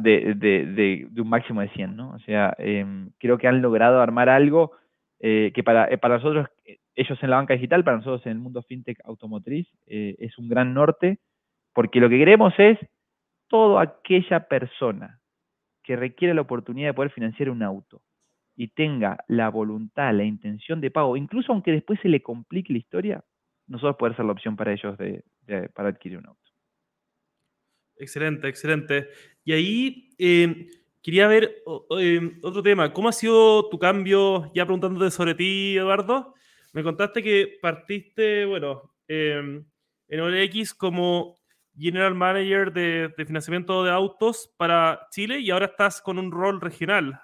de, 0.00 0.34
de, 0.34 0.66
de, 1.10 1.20
un 1.22 1.28
máximo 1.30 1.62
de 1.62 1.70
100, 1.70 1.96
¿no? 1.96 2.10
O 2.10 2.18
sea, 2.18 2.54
em, 2.58 3.10
creo 3.18 3.38
que 3.38 3.48
han 3.48 3.62
logrado 3.62 4.02
armar 4.02 4.28
algo 4.28 4.72
eh, 5.20 5.50
que 5.54 5.62
para, 5.64 5.86
eh, 5.86 5.96
para 5.96 6.16
nosotros, 6.16 6.48
eh, 6.66 6.78
ellos 6.94 7.18
en 7.22 7.30
la 7.30 7.36
banca 7.36 7.54
digital, 7.54 7.84
para 7.84 7.96
nosotros 7.96 8.26
en 8.26 8.32
el 8.32 8.38
mundo 8.38 8.62
fintech 8.64 8.98
automotriz, 9.04 9.66
es 9.86 10.36
un 10.36 10.48
gran 10.48 10.74
norte, 10.74 11.20
porque 11.72 12.00
lo 12.00 12.10
que 12.10 12.18
queremos 12.18 12.52
es 12.58 12.78
toda 13.48 13.82
aquella 13.82 14.40
persona 14.40 15.20
que 15.86 15.96
requiere 15.96 16.34
la 16.34 16.40
oportunidad 16.40 16.88
de 16.88 16.94
poder 16.94 17.12
financiar 17.12 17.48
un 17.48 17.62
auto 17.62 18.02
y 18.56 18.68
tenga 18.68 19.24
la 19.28 19.48
voluntad, 19.50 20.12
la 20.12 20.24
intención 20.24 20.80
de 20.80 20.90
pago, 20.90 21.16
incluso 21.16 21.52
aunque 21.52 21.70
después 21.70 22.00
se 22.02 22.08
le 22.08 22.22
complique 22.22 22.72
la 22.72 22.80
historia, 22.80 23.24
nosotros 23.68 23.96
poder 23.96 24.16
ser 24.16 24.24
la 24.24 24.32
opción 24.32 24.56
para 24.56 24.72
ellos 24.72 24.98
de, 24.98 25.22
para 25.74 25.90
adquirir 25.90 26.18
un 26.18 26.26
auto. 26.26 26.50
Excelente, 27.98 28.48
excelente. 28.48 29.08
Y 29.44 29.52
ahí 29.52 30.10
em, 30.18 30.66
quería 31.02 31.28
ver 31.28 31.62
em, 31.90 32.38
otro 32.42 32.62
tema. 32.62 32.92
¿Cómo 32.92 33.08
ha 33.08 33.12
sido 33.12 33.68
tu 33.68 33.78
cambio? 33.78 34.50
Ya 34.54 34.64
preguntándote 34.64 35.10
sobre 35.10 35.34
ti, 35.34 35.76
Eduardo. 35.76 36.34
Me 36.72 36.82
contaste 36.82 37.22
que 37.22 37.58
partiste, 37.62 38.44
bueno, 38.44 38.92
em, 39.06 39.64
en 40.08 40.20
OLX 40.20 40.74
como 40.74 41.35
General 41.78 42.14
Manager 42.14 42.72
de, 42.72 43.12
financiamiento 43.26 43.84
de 43.84 43.90
autos 43.90 44.52
para 44.56 45.06
Chile 45.10 45.40
y 45.40 45.50
ahora 45.50 45.66
estás 45.66 46.00
con 46.00 46.18
un 46.18 46.30
rol 46.30 46.60
regional. 46.60 47.20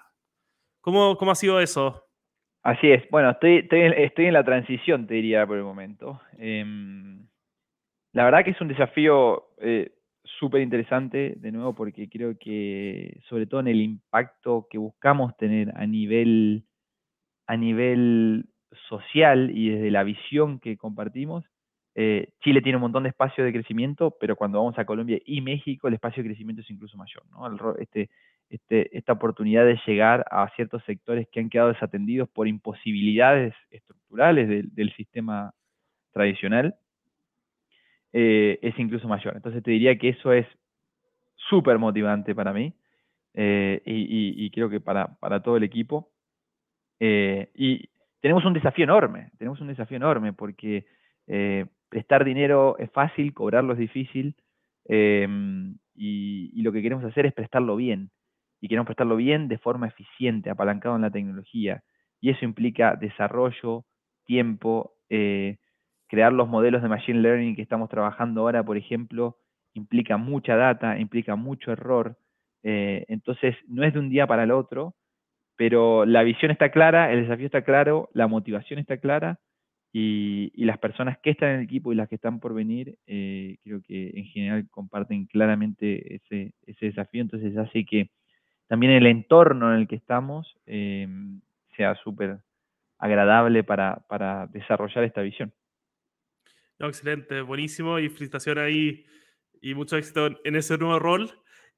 ¿Cómo, 0.81 1.17
cómo 1.17 1.31
ha 1.31 1.35
sido 1.35 1.59
eso? 1.59 2.05
Así 2.63 2.91
es. 2.91 3.03
Bueno, 3.09 3.31
estoy, 3.31 3.57
estoy, 3.57 3.81
estoy 3.97 4.25
en 4.27 4.33
la 4.33 4.43
transición, 4.43 5.07
te 5.07 5.15
diría, 5.15 5.45
por 5.45 5.57
el 5.57 5.63
momento. 5.63 6.21
Em, 6.37 7.27
la 8.13 8.25
verdad 8.25 8.43
que 8.45 8.51
es 8.51 8.61
un 8.61 8.69
desafío 8.69 9.49
eh, 9.57 9.91
súper 10.23 10.61
interesante, 10.61 11.33
de 11.37 11.51
nuevo, 11.51 11.75
porque 11.75 12.07
creo 12.09 12.37
que, 12.37 13.19
sobre 13.27 13.47
todo 13.47 13.59
en 13.59 13.67
el 13.67 13.81
impacto 13.81 14.67
que 14.69 14.77
buscamos 14.77 15.35
tener 15.35 15.73
a 15.75 15.85
nivel, 15.85 16.65
a 17.47 17.57
nivel 17.57 18.45
social 18.87 19.51
y 19.53 19.69
desde 19.69 19.91
la 19.91 20.03
visión 20.03 20.59
que 20.59 20.77
compartimos, 20.77 21.43
eh, 21.95 22.29
Chile 22.41 22.61
tiene 22.61 22.77
un 22.77 22.81
montón 22.81 23.03
de 23.03 23.09
espacio 23.09 23.43
de 23.43 23.53
crecimiento, 23.53 24.15
pero 24.19 24.35
cuando 24.35 24.57
vamos 24.57 24.77
a 24.79 24.85
Colombia 24.85 25.19
y 25.25 25.41
México, 25.41 25.87
el 25.87 25.93
espacio 25.93 26.23
de 26.23 26.29
crecimiento 26.29 26.61
es 26.61 26.69
incluso 26.69 26.97
mayor. 26.97 27.23
este, 27.79 28.09
este, 28.49 28.97
esta 28.97 29.13
oportunidad 29.13 29.65
de 29.65 29.79
llegar 29.85 30.25
a 30.31 30.49
ciertos 30.55 30.83
sectores 30.85 31.27
que 31.31 31.39
han 31.39 31.49
quedado 31.49 31.69
desatendidos 31.69 32.29
por 32.29 32.47
imposibilidades 32.47 33.53
estructurales 33.69 34.73
del, 34.73 34.93
sistema 34.93 35.53
tradicional, 36.11 36.75
eh, 38.11 38.59
es 38.61 38.77
incluso 38.79 39.07
mayor. 39.07 39.35
Entonces 39.35 39.61
te 39.63 39.71
diría 39.71 39.97
que 39.97 40.09
eso 40.09 40.33
es 40.33 40.47
súper 41.35 41.77
motivante 41.77 42.33
para 42.33 42.53
mí 42.53 42.73
eh, 43.35 43.81
y, 43.85 44.49
creo 44.51 44.69
que 44.69 44.79
para, 44.79 45.15
todo 45.43 45.57
el 45.57 45.63
equipo. 45.63 46.09
Y 46.99 47.89
tenemos 48.19 48.45
un 48.45 48.53
desafío 48.53 48.85
enorme, 48.85 49.29
tenemos 49.37 49.59
un 49.61 49.67
desafío 49.67 49.97
enorme 49.97 50.33
porque 50.33 50.85
prestar 51.93 52.25
dinero 52.25 52.75
es 52.79 52.89
fácil, 52.89 53.35
cobrarlo 53.35 53.73
es 53.73 53.79
difícil 53.79 54.35
y, 54.89 56.61
lo 56.63 56.71
que 56.71 56.81
queremos 56.81 57.05
hacer 57.05 57.27
es 57.27 57.33
prestarlo 57.33 57.75
bien 57.75 58.09
y 58.59 58.67
queremos 58.67 58.87
prestarlo 58.87 59.15
bien 59.15 59.47
de 59.47 59.59
forma 59.59 59.87
eficiente, 59.87 60.49
apalancado 60.49 60.95
en 60.95 61.03
la 61.03 61.11
tecnología. 61.11 61.83
Y 62.19 62.31
eso 62.31 62.45
implica 62.45 62.95
desarrollo, 62.95 63.85
tiempo, 64.25 64.95
eh, 65.09 65.57
crear 66.07 66.33
los 66.33 66.47
modelos 66.47 66.81
de 66.81 66.87
Machine 66.87 67.19
Learning 67.19 67.55
que 67.55 67.61
estamos 67.61 67.89
trabajando 67.89 68.41
ahora, 68.41 68.63
por 68.63 68.77
ejemplo, 68.77 69.37
implica 69.75 70.17
mucha 70.17 70.55
data, 70.55 70.97
implica 70.97 71.35
mucho 71.35 71.71
error. 71.71 72.17
Eh, 72.63 73.05
entonces, 73.07 73.55
no 73.67 73.83
es 73.83 73.93
de 73.93 73.99
un 73.99 74.09
día 74.09 74.25
para 74.25 74.45
el 74.45 74.51
otro, 74.51 74.95
pero 75.57 76.05
la 76.05 76.23
visión 76.23 76.49
está 76.49 76.71
clara, 76.71 77.11
el 77.11 77.21
desafío 77.21 77.45
está 77.45 77.63
claro, 77.63 78.09
la 78.13 78.25
motivación 78.25 78.79
está 78.79 78.97
clara 78.97 79.39
y, 79.93 80.51
las 80.65 80.79
personas 80.79 81.19
que 81.19 81.29
están 81.29 81.49
en 81.49 81.55
el 81.57 81.63
equipo 81.65 81.93
y 81.93 81.95
las 81.95 82.09
que 82.09 82.15
están 82.15 82.39
por 82.39 82.53
venir, 82.53 82.97
eh, 83.05 83.57
creo 83.63 83.81
que 83.81 84.11
en 84.15 84.25
general 84.25 84.67
comparten 84.69 85.27
claramente 85.27 86.15
ese, 86.15 86.53
ese 86.65 86.87
desafío. 86.87 87.21
Entonces, 87.21 87.55
hace 87.55 87.85
que 87.85 88.09
también 88.67 88.93
el 88.93 89.05
entorno 89.05 89.71
en 89.71 89.81
el 89.81 89.87
que 89.87 89.95
estamos 89.95 90.57
eh, 90.65 91.07
sea 91.77 91.95
súper 92.03 92.39
agradable 92.97 93.63
para, 93.63 94.47
desarrollar 94.51 95.03
esta 95.03 95.21
visión. 95.21 95.53
excelente, 96.79 97.41
buenísimo 97.41 97.99
y 97.99 98.09
felicitaciones 98.09 98.63
ahí 98.63 99.05
y 99.61 99.75
mucho 99.75 99.97
éxito 99.97 100.39
en 100.43 100.55
ese 100.55 100.77
nuevo 100.77 100.97
rol. 100.97 101.29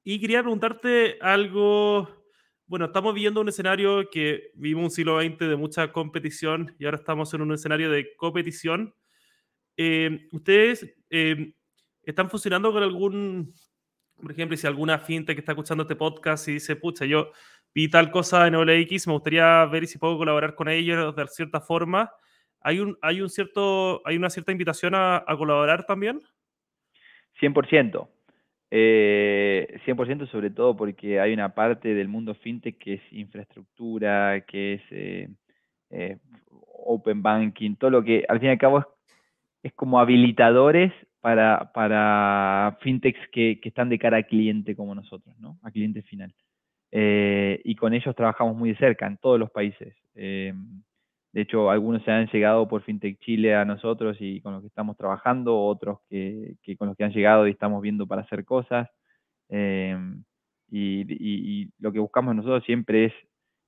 Y 0.03 0.21
quería 0.21 0.41
preguntarte 0.41 1.17
algo, 1.19 2.07
bueno, 2.67 2.85
estamos 2.85 3.13
viviendo 3.13 3.41
un 3.41 3.49
escenario 3.49 4.09
que 4.09 4.51
vivimos 4.55 4.85
un 4.85 4.91
siglo 4.91 5.21
XX 5.21 5.39
de 5.39 5.55
mucha 5.55 5.91
competición 5.91 6.75
y 6.79 6.85
ahora 6.85 6.97
estamos 6.97 7.33
en 7.33 7.41
un 7.41 7.53
escenario 7.53 7.91
de 7.91 8.15
competición. 8.15 8.93
Eh, 9.77 10.27
¿Ustedes 10.31 10.95
eh, 11.09 11.53
están 12.03 12.29
funcionando 12.29 12.71
con 12.71 12.83
algún 12.83 13.53
por 14.21 14.31
ejemplo, 14.31 14.57
si 14.57 14.65
alguna 14.65 14.99
fintech 14.99 15.35
que 15.35 15.41
está 15.41 15.51
escuchando 15.51 15.83
este 15.83 15.95
podcast 15.95 16.47
y 16.47 16.53
dice, 16.53 16.75
pucha, 16.75 17.05
yo 17.05 17.31
vi 17.73 17.89
tal 17.89 18.11
cosa 18.11 18.47
en 18.47 18.55
OLX, 18.55 19.07
me 19.07 19.13
gustaría 19.13 19.65
ver 19.65 19.87
si 19.87 19.97
puedo 19.97 20.17
colaborar 20.17 20.55
con 20.55 20.69
ellos 20.69 21.15
de 21.15 21.27
cierta 21.27 21.59
forma. 21.59 22.11
¿Hay, 22.61 22.79
un, 22.79 22.97
hay, 23.01 23.21
un 23.21 23.29
cierto, 23.29 24.01
hay 24.05 24.15
una 24.15 24.29
cierta 24.29 24.51
invitación 24.51 24.93
a, 24.95 25.23
colaborar 25.37 25.85
también? 25.85 26.21
100%. 27.39 28.09
100% 28.71 30.23
eh, 30.23 30.27
sobre 30.31 30.49
todo 30.49 30.75
porque 30.75 31.19
hay 31.19 31.33
una 31.33 31.53
parte 31.53 31.93
del 31.93 32.07
mundo 32.07 32.33
fintech 32.35 32.77
que 32.77 32.93
es 32.95 33.01
infraestructura, 33.11 34.41
que 34.41 34.73
es 34.73 34.81
eh, 34.91 35.29
eh, 35.91 36.17
open 36.85 37.21
banking, 37.21 37.75
todo 37.75 37.91
lo 37.91 38.03
que 38.03 38.25
al 38.27 38.39
fin 38.39 38.49
y 38.49 38.51
al 38.51 38.57
cabo 38.57 38.85
es, 39.63 39.73
como 39.73 39.99
habilitadores 39.99 40.91
para, 41.21 41.71
para 41.73 42.77
fintechs 42.81 43.19
que, 43.31 43.59
están 43.63 43.89
de 43.89 43.99
cara 43.99 44.17
al 44.17 44.27
cliente 44.27 44.75
como 44.75 44.93
nosotros, 44.95 45.37
¿no? 45.39 45.57
A 45.63 45.71
cliente 45.71 46.01
final. 46.03 46.33
Eh, 46.91 47.61
y 47.63 47.75
con 47.75 47.93
ellos 47.93 48.15
trabajamos 48.15 48.55
muy 48.55 48.69
de 48.69 48.77
cerca 48.77 49.07
en 49.07 49.17
todos 49.17 49.39
los 49.39 49.51
países. 49.51 49.93
De 51.35 51.41
hecho, 51.41 51.69
algunos 51.69 52.01
se 52.03 52.11
han 52.11 52.27
llegado 52.27 52.65
por 52.65 52.81
FinTech 52.83 53.19
Chile 53.19 53.55
a 53.55 53.65
nosotros 53.65 54.15
y 54.21 54.39
con 54.39 54.53
los 54.53 54.61
que 54.61 54.69
estamos 54.69 54.95
trabajando, 54.95 55.61
otros 55.61 55.99
que, 56.09 56.55
con 56.77 56.87
los 56.87 56.95
que 56.95 57.03
han 57.03 57.11
llegado 57.11 57.45
y 57.45 57.51
estamos 57.51 57.81
viendo 57.81 58.07
para 58.07 58.21
hacer 58.21 58.45
cosas. 58.45 58.87
Eh, 59.49 59.97
y, 60.71 61.69
lo 61.79 61.91
que 61.91 61.99
buscamos 61.99 62.37
nosotros 62.37 62.63
siempre 62.63 63.07
es, 63.07 63.13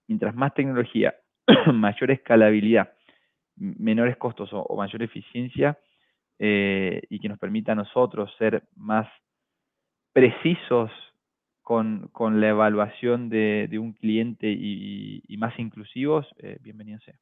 mientras 0.08 0.34
más 0.34 0.54
tecnología, 0.54 1.14
mayor 1.74 2.12
escalabilidad, 2.12 2.94
menores 3.58 4.16
costos 4.16 4.50
o 4.54 4.78
mayor 4.78 5.04
eficiencia, 5.04 5.78
eh, 6.40 7.02
y 7.10 7.20
que 7.20 7.28
nos 7.28 7.38
permita 7.38 7.74
a 7.74 7.76
nosotros 7.76 8.34
ser 8.38 8.64
más 8.78 9.10
precisos 10.14 10.90
con, 11.62 12.10
la 12.40 12.48
evaluación 12.48 13.28
de, 13.28 13.78
un 13.78 13.92
cliente 13.92 14.48
y, 14.50 15.36
más 15.38 15.60
inclusivos, 15.60 16.26
eh, 16.38 16.60
bienvenido 16.62 17.02
sea. 17.02 17.16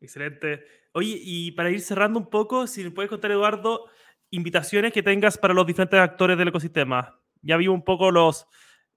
Excelente. 0.00 0.64
Oye, 0.92 1.18
y 1.22 1.52
para 1.52 1.70
ir 1.70 1.80
cerrando 1.80 2.18
un 2.18 2.30
poco, 2.30 2.66
si 2.66 2.84
me 2.84 2.90
puedes 2.90 3.10
contar, 3.10 3.30
Eduardo, 3.30 3.86
invitaciones 4.30 4.92
que 4.92 5.02
tengas 5.02 5.38
para 5.38 5.54
los 5.54 5.66
diferentes 5.66 5.98
actores 5.98 6.36
del 6.36 6.48
ecosistema. 6.48 7.18
Ya 7.42 7.56
vi 7.56 7.68
un 7.68 7.84
poco 7.84 8.10
los 8.10 8.46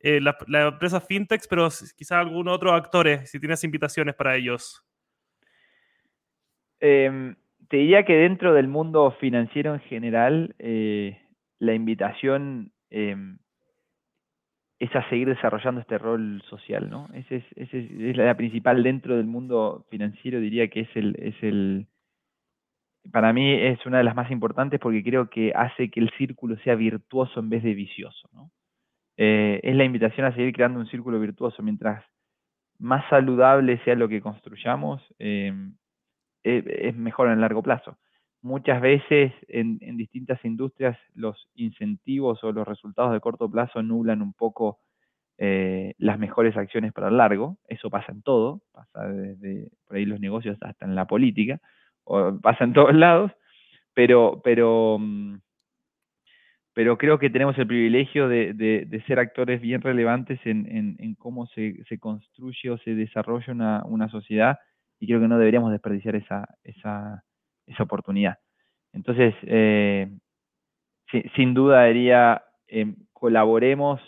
eh, 0.02 0.22
las 0.22 0.36
empresas 0.48 1.06
fintechs, 1.06 1.48
pero 1.48 1.68
quizás 1.98 2.12
algunos 2.14 2.56
otros 2.56 2.74
actores, 2.74 3.30
si 3.30 3.40
tienes 3.40 3.64
invitaciones 3.66 4.16
para 4.16 4.36
ellos. 4.38 4.82
Eh, 6.80 7.36
te 7.68 7.78
diría 7.78 8.06
que 8.06 8.14
dentro 8.14 8.54
del 8.54 8.68
mundo 8.68 9.12
financiero 9.20 9.74
en 9.74 9.82
general, 9.82 10.56
eh, 10.58 11.22
la 11.60 11.74
invitación 11.74 12.72
em, 12.90 13.40
es 14.80 14.96
a 14.96 15.08
seguir 15.10 15.28
desarrollando 15.28 15.82
este 15.82 15.98
rol 15.98 16.42
social, 16.50 16.90
¿no? 16.90 17.10
Esa 17.14 17.36
es, 17.36 17.44
es, 17.56 18.18
la 18.18 18.36
principal 18.36 18.82
dentro 18.82 19.18
del 19.18 19.26
mundo 19.26 19.86
financiero, 19.90 20.40
diría 20.40 20.70
que 20.70 20.82
es 20.82 20.90
el, 20.96 21.16
es 21.20 21.36
el, 21.44 21.88
para 23.12 23.34
mí 23.34 23.54
es 23.54 23.86
una 23.86 23.98
de 23.98 24.06
las 24.06 24.16
más 24.16 24.32
importantes 24.32 24.80
porque 24.80 25.04
creo 25.04 25.30
que 25.30 25.52
hace 25.54 25.90
que 25.90 26.00
el 26.00 26.10
círculo 26.18 26.58
sea 26.64 26.76
virtuoso 26.76 27.42
en 27.42 27.50
vez 27.50 27.64
de 27.64 27.74
vicioso, 27.74 28.30
¿no? 28.34 28.52
Eh, 29.18 29.60
es 29.64 29.76
la 29.76 29.84
invitación 29.84 30.26
a 30.26 30.34
seguir 30.34 30.54
creando 30.54 30.80
un 30.80 30.88
círculo 30.88 31.20
virtuoso. 31.20 31.62
Mientras 31.62 32.06
más 32.80 33.04
saludable 33.10 33.84
sea 33.84 33.96
lo 33.96 34.08
que 34.08 34.22
construyamos, 34.22 35.04
em, 35.20 35.76
eh, 36.46 36.64
es 36.84 36.96
mejor 36.96 37.28
en 37.28 37.34
el 37.34 37.42
largo 37.42 37.62
plazo. 37.62 37.98
Muchas 38.42 38.82
veces 38.82 39.34
en, 39.50 39.80
distintas 39.98 40.44
industrias 40.46 40.98
los 41.14 41.50
incentivos 41.56 42.42
o 42.44 42.54
los 42.54 42.66
resultados 42.66 43.12
de 43.12 43.20
corto 43.20 43.52
plazo 43.52 43.84
nublan 43.84 44.22
un 44.22 44.32
poco 44.32 44.80
eh, 45.38 45.94
las 45.98 46.18
mejores 46.18 46.56
acciones 46.56 46.94
para 46.94 47.10
el 47.10 47.18
largo. 47.18 47.58
Eso 47.68 47.90
pasa 47.90 48.14
en 48.14 48.22
todo, 48.22 48.62
pasa 48.72 49.08
desde 49.10 49.72
por 49.86 49.98
ahí 49.98 50.06
los 50.06 50.22
negocios 50.22 50.58
hasta 50.62 50.86
en 50.86 50.96
la 50.96 51.06
política, 51.06 51.60
o 52.06 52.40
pasa 52.40 52.64
en 52.64 52.74
todos 52.74 52.94
lados, 52.96 53.32
pero, 53.94 54.42
pero, 54.42 54.98
mm, 55.00 55.40
pero 56.74 56.98
creo 56.98 57.20
que 57.20 57.30
tenemos 57.30 57.58
el 57.58 57.68
privilegio 57.68 58.30
de, 58.30 59.04
ser 59.06 59.20
actores 59.20 59.60
bien 59.60 59.82
relevantes 59.82 60.40
en, 60.46 61.16
cómo 61.16 61.46
se, 61.48 61.84
construye 62.00 62.70
o 62.70 62.78
se 62.78 62.96
desarrolla 62.96 63.52
una, 63.52 63.84
una 63.86 64.08
sociedad 64.08 64.60
y 64.98 65.08
creo 65.08 65.20
que 65.20 65.28
no 65.28 65.38
deberíamos 65.38 65.72
desperdiciar 65.72 66.16
esa, 66.16 66.48
esa 67.70 67.84
oportunidad. 67.84 68.38
Entonces, 68.94 69.34
eh, 69.44 70.10
sin 71.36 71.54
duda 71.54 71.86
diría, 71.86 72.44
eh, 72.68 72.94
colaboremos 73.14 74.02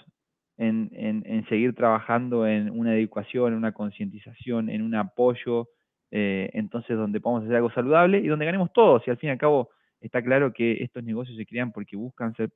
en, 0.58 0.90
en, 0.94 1.46
seguir 1.48 1.74
trabajando 1.74 2.46
en 2.46 2.70
una 2.70 2.96
educación, 2.96 3.54
en 3.54 3.58
una 3.58 3.72
concientización, 3.72 4.70
en 4.70 4.84
un 4.84 4.94
apoyo, 4.94 5.70
eh, 6.12 6.50
entonces 6.54 6.98
donde 6.98 7.20
podamos 7.20 7.44
hacer 7.44 7.56
algo 7.56 7.72
saludable 7.72 8.20
y 8.20 8.28
donde 8.28 8.46
ganemos 8.46 8.72
todos. 8.74 9.02
Y 9.08 9.12
al 9.12 9.18
fin 9.18 9.30
y 9.30 9.32
al 9.32 9.40
cabo 9.40 9.70
está 10.02 10.22
claro 10.22 10.54
que 10.54 10.84
estos 10.84 11.04
negocios 11.04 11.38
se 11.38 11.46
crean 11.46 11.72
porque 11.72 11.96
buscan 11.96 12.36
ser 12.36 12.52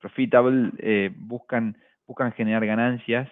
profitable, 0.00 1.10
buscan, 1.18 1.76
buscan 2.06 2.32
generar 2.32 2.66
ganancias. 2.66 3.30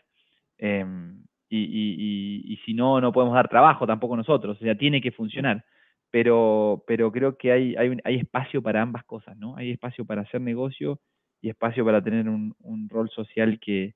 Em, 1.50 2.42
y, 2.44 2.60
si 2.64 2.74
no, 2.74 3.00
no 3.00 3.12
podemos 3.12 3.34
dar 3.34 3.48
trabajo 3.48 3.86
tampoco 3.86 4.16
nosotros, 4.16 4.56
o 4.60 4.64
sea, 4.64 4.76
tiene 4.76 5.00
que 5.00 5.12
funcionar. 5.12 5.64
Pero, 6.10 6.84
pero 6.86 7.12
creo 7.12 7.36
que 7.36 7.52
hay, 7.52 7.76
hay, 7.76 7.96
hay 8.04 8.16
espacio 8.16 8.62
para 8.62 8.82
ambas 8.82 9.04
cosas, 9.04 9.36
¿no? 9.36 9.56
Hay 9.56 9.70
espacio 9.70 10.04
para 10.04 10.22
hacer 10.22 10.40
negocio 10.40 11.00
y 11.40 11.48
espacio 11.48 11.84
para 11.84 12.02
tener 12.02 12.28
un, 12.28 12.88
rol 12.88 13.10
social 13.10 13.58
que, 13.60 13.94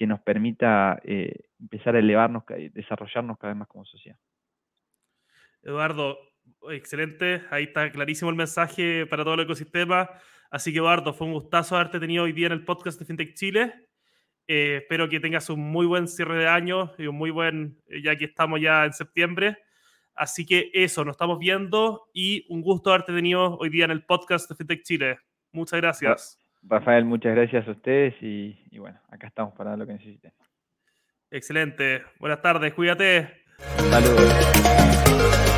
nos 0.00 0.20
permita 0.20 1.00
eh, 1.04 1.32
empezar 1.58 1.96
a 1.96 2.00
elevarnos, 2.00 2.44
desarrollarnos 2.72 3.38
cada 3.38 3.54
vez 3.54 3.58
más 3.58 3.68
como 3.68 3.86
sociedad. 3.86 4.18
Eduardo, 5.62 6.18
excelente. 6.70 7.42
Ahí 7.50 7.64
está 7.64 7.90
clarísimo 7.90 8.30
el 8.30 8.36
mensaje 8.36 9.06
para 9.06 9.24
todo 9.24 9.34
el 9.34 9.40
ecosistema. 9.40 10.10
Así 10.50 10.72
que, 10.72 10.78
Eduardo, 10.78 11.14
fue 11.14 11.26
un 11.26 11.32
gustazo 11.32 11.76
haberte 11.76 11.98
tenido 11.98 12.24
hoy 12.24 12.32
día 12.32 12.46
en 12.46 12.52
el 12.52 12.64
podcast 12.64 12.98
de 12.98 13.06
FinTech 13.06 13.34
Chile. 13.34 13.85
Eh, 14.48 14.78
espero 14.82 15.08
que 15.08 15.20
tengas 15.20 15.50
un 15.50 15.60
muy 15.60 15.86
buen 15.86 16.06
cierre 16.06 16.38
de 16.38 16.48
año 16.48 16.92
y 16.98 17.06
un 17.06 17.16
muy 17.16 17.30
buen, 17.30 17.78
eh, 17.88 18.02
ya 18.02 18.16
que 18.16 18.26
estamos 18.26 18.60
ya 18.60 18.84
en 18.84 18.92
septiembre. 18.92 19.58
Así 20.14 20.46
que 20.46 20.70
eso, 20.72 21.04
nos 21.04 21.14
estamos 21.14 21.38
viendo 21.38 22.08
y 22.14 22.46
un 22.48 22.62
gusto 22.62 22.90
haberte 22.90 23.12
tenido 23.12 23.58
hoy 23.58 23.68
día 23.68 23.84
en 23.84 23.90
el 23.90 24.04
podcast 24.04 24.48
de 24.48 24.54
FinTech 24.54 24.82
Chile. 24.82 25.18
Muchas 25.52 25.80
gracias. 25.80 26.38
Rafael, 26.62 27.04
muchas 27.04 27.34
gracias 27.34 27.68
a 27.68 27.70
ustedes 27.72 28.14
y, 28.22 28.58
y 28.70 28.78
bueno, 28.78 28.98
acá 29.08 29.26
estamos 29.26 29.54
para 29.54 29.76
lo 29.76 29.86
que 29.86 29.92
necesiten. 29.92 30.32
Excelente. 31.30 32.02
Buenas 32.18 32.40
tardes, 32.40 32.72
cuídate. 32.72 33.44
Saludos. 33.90 35.55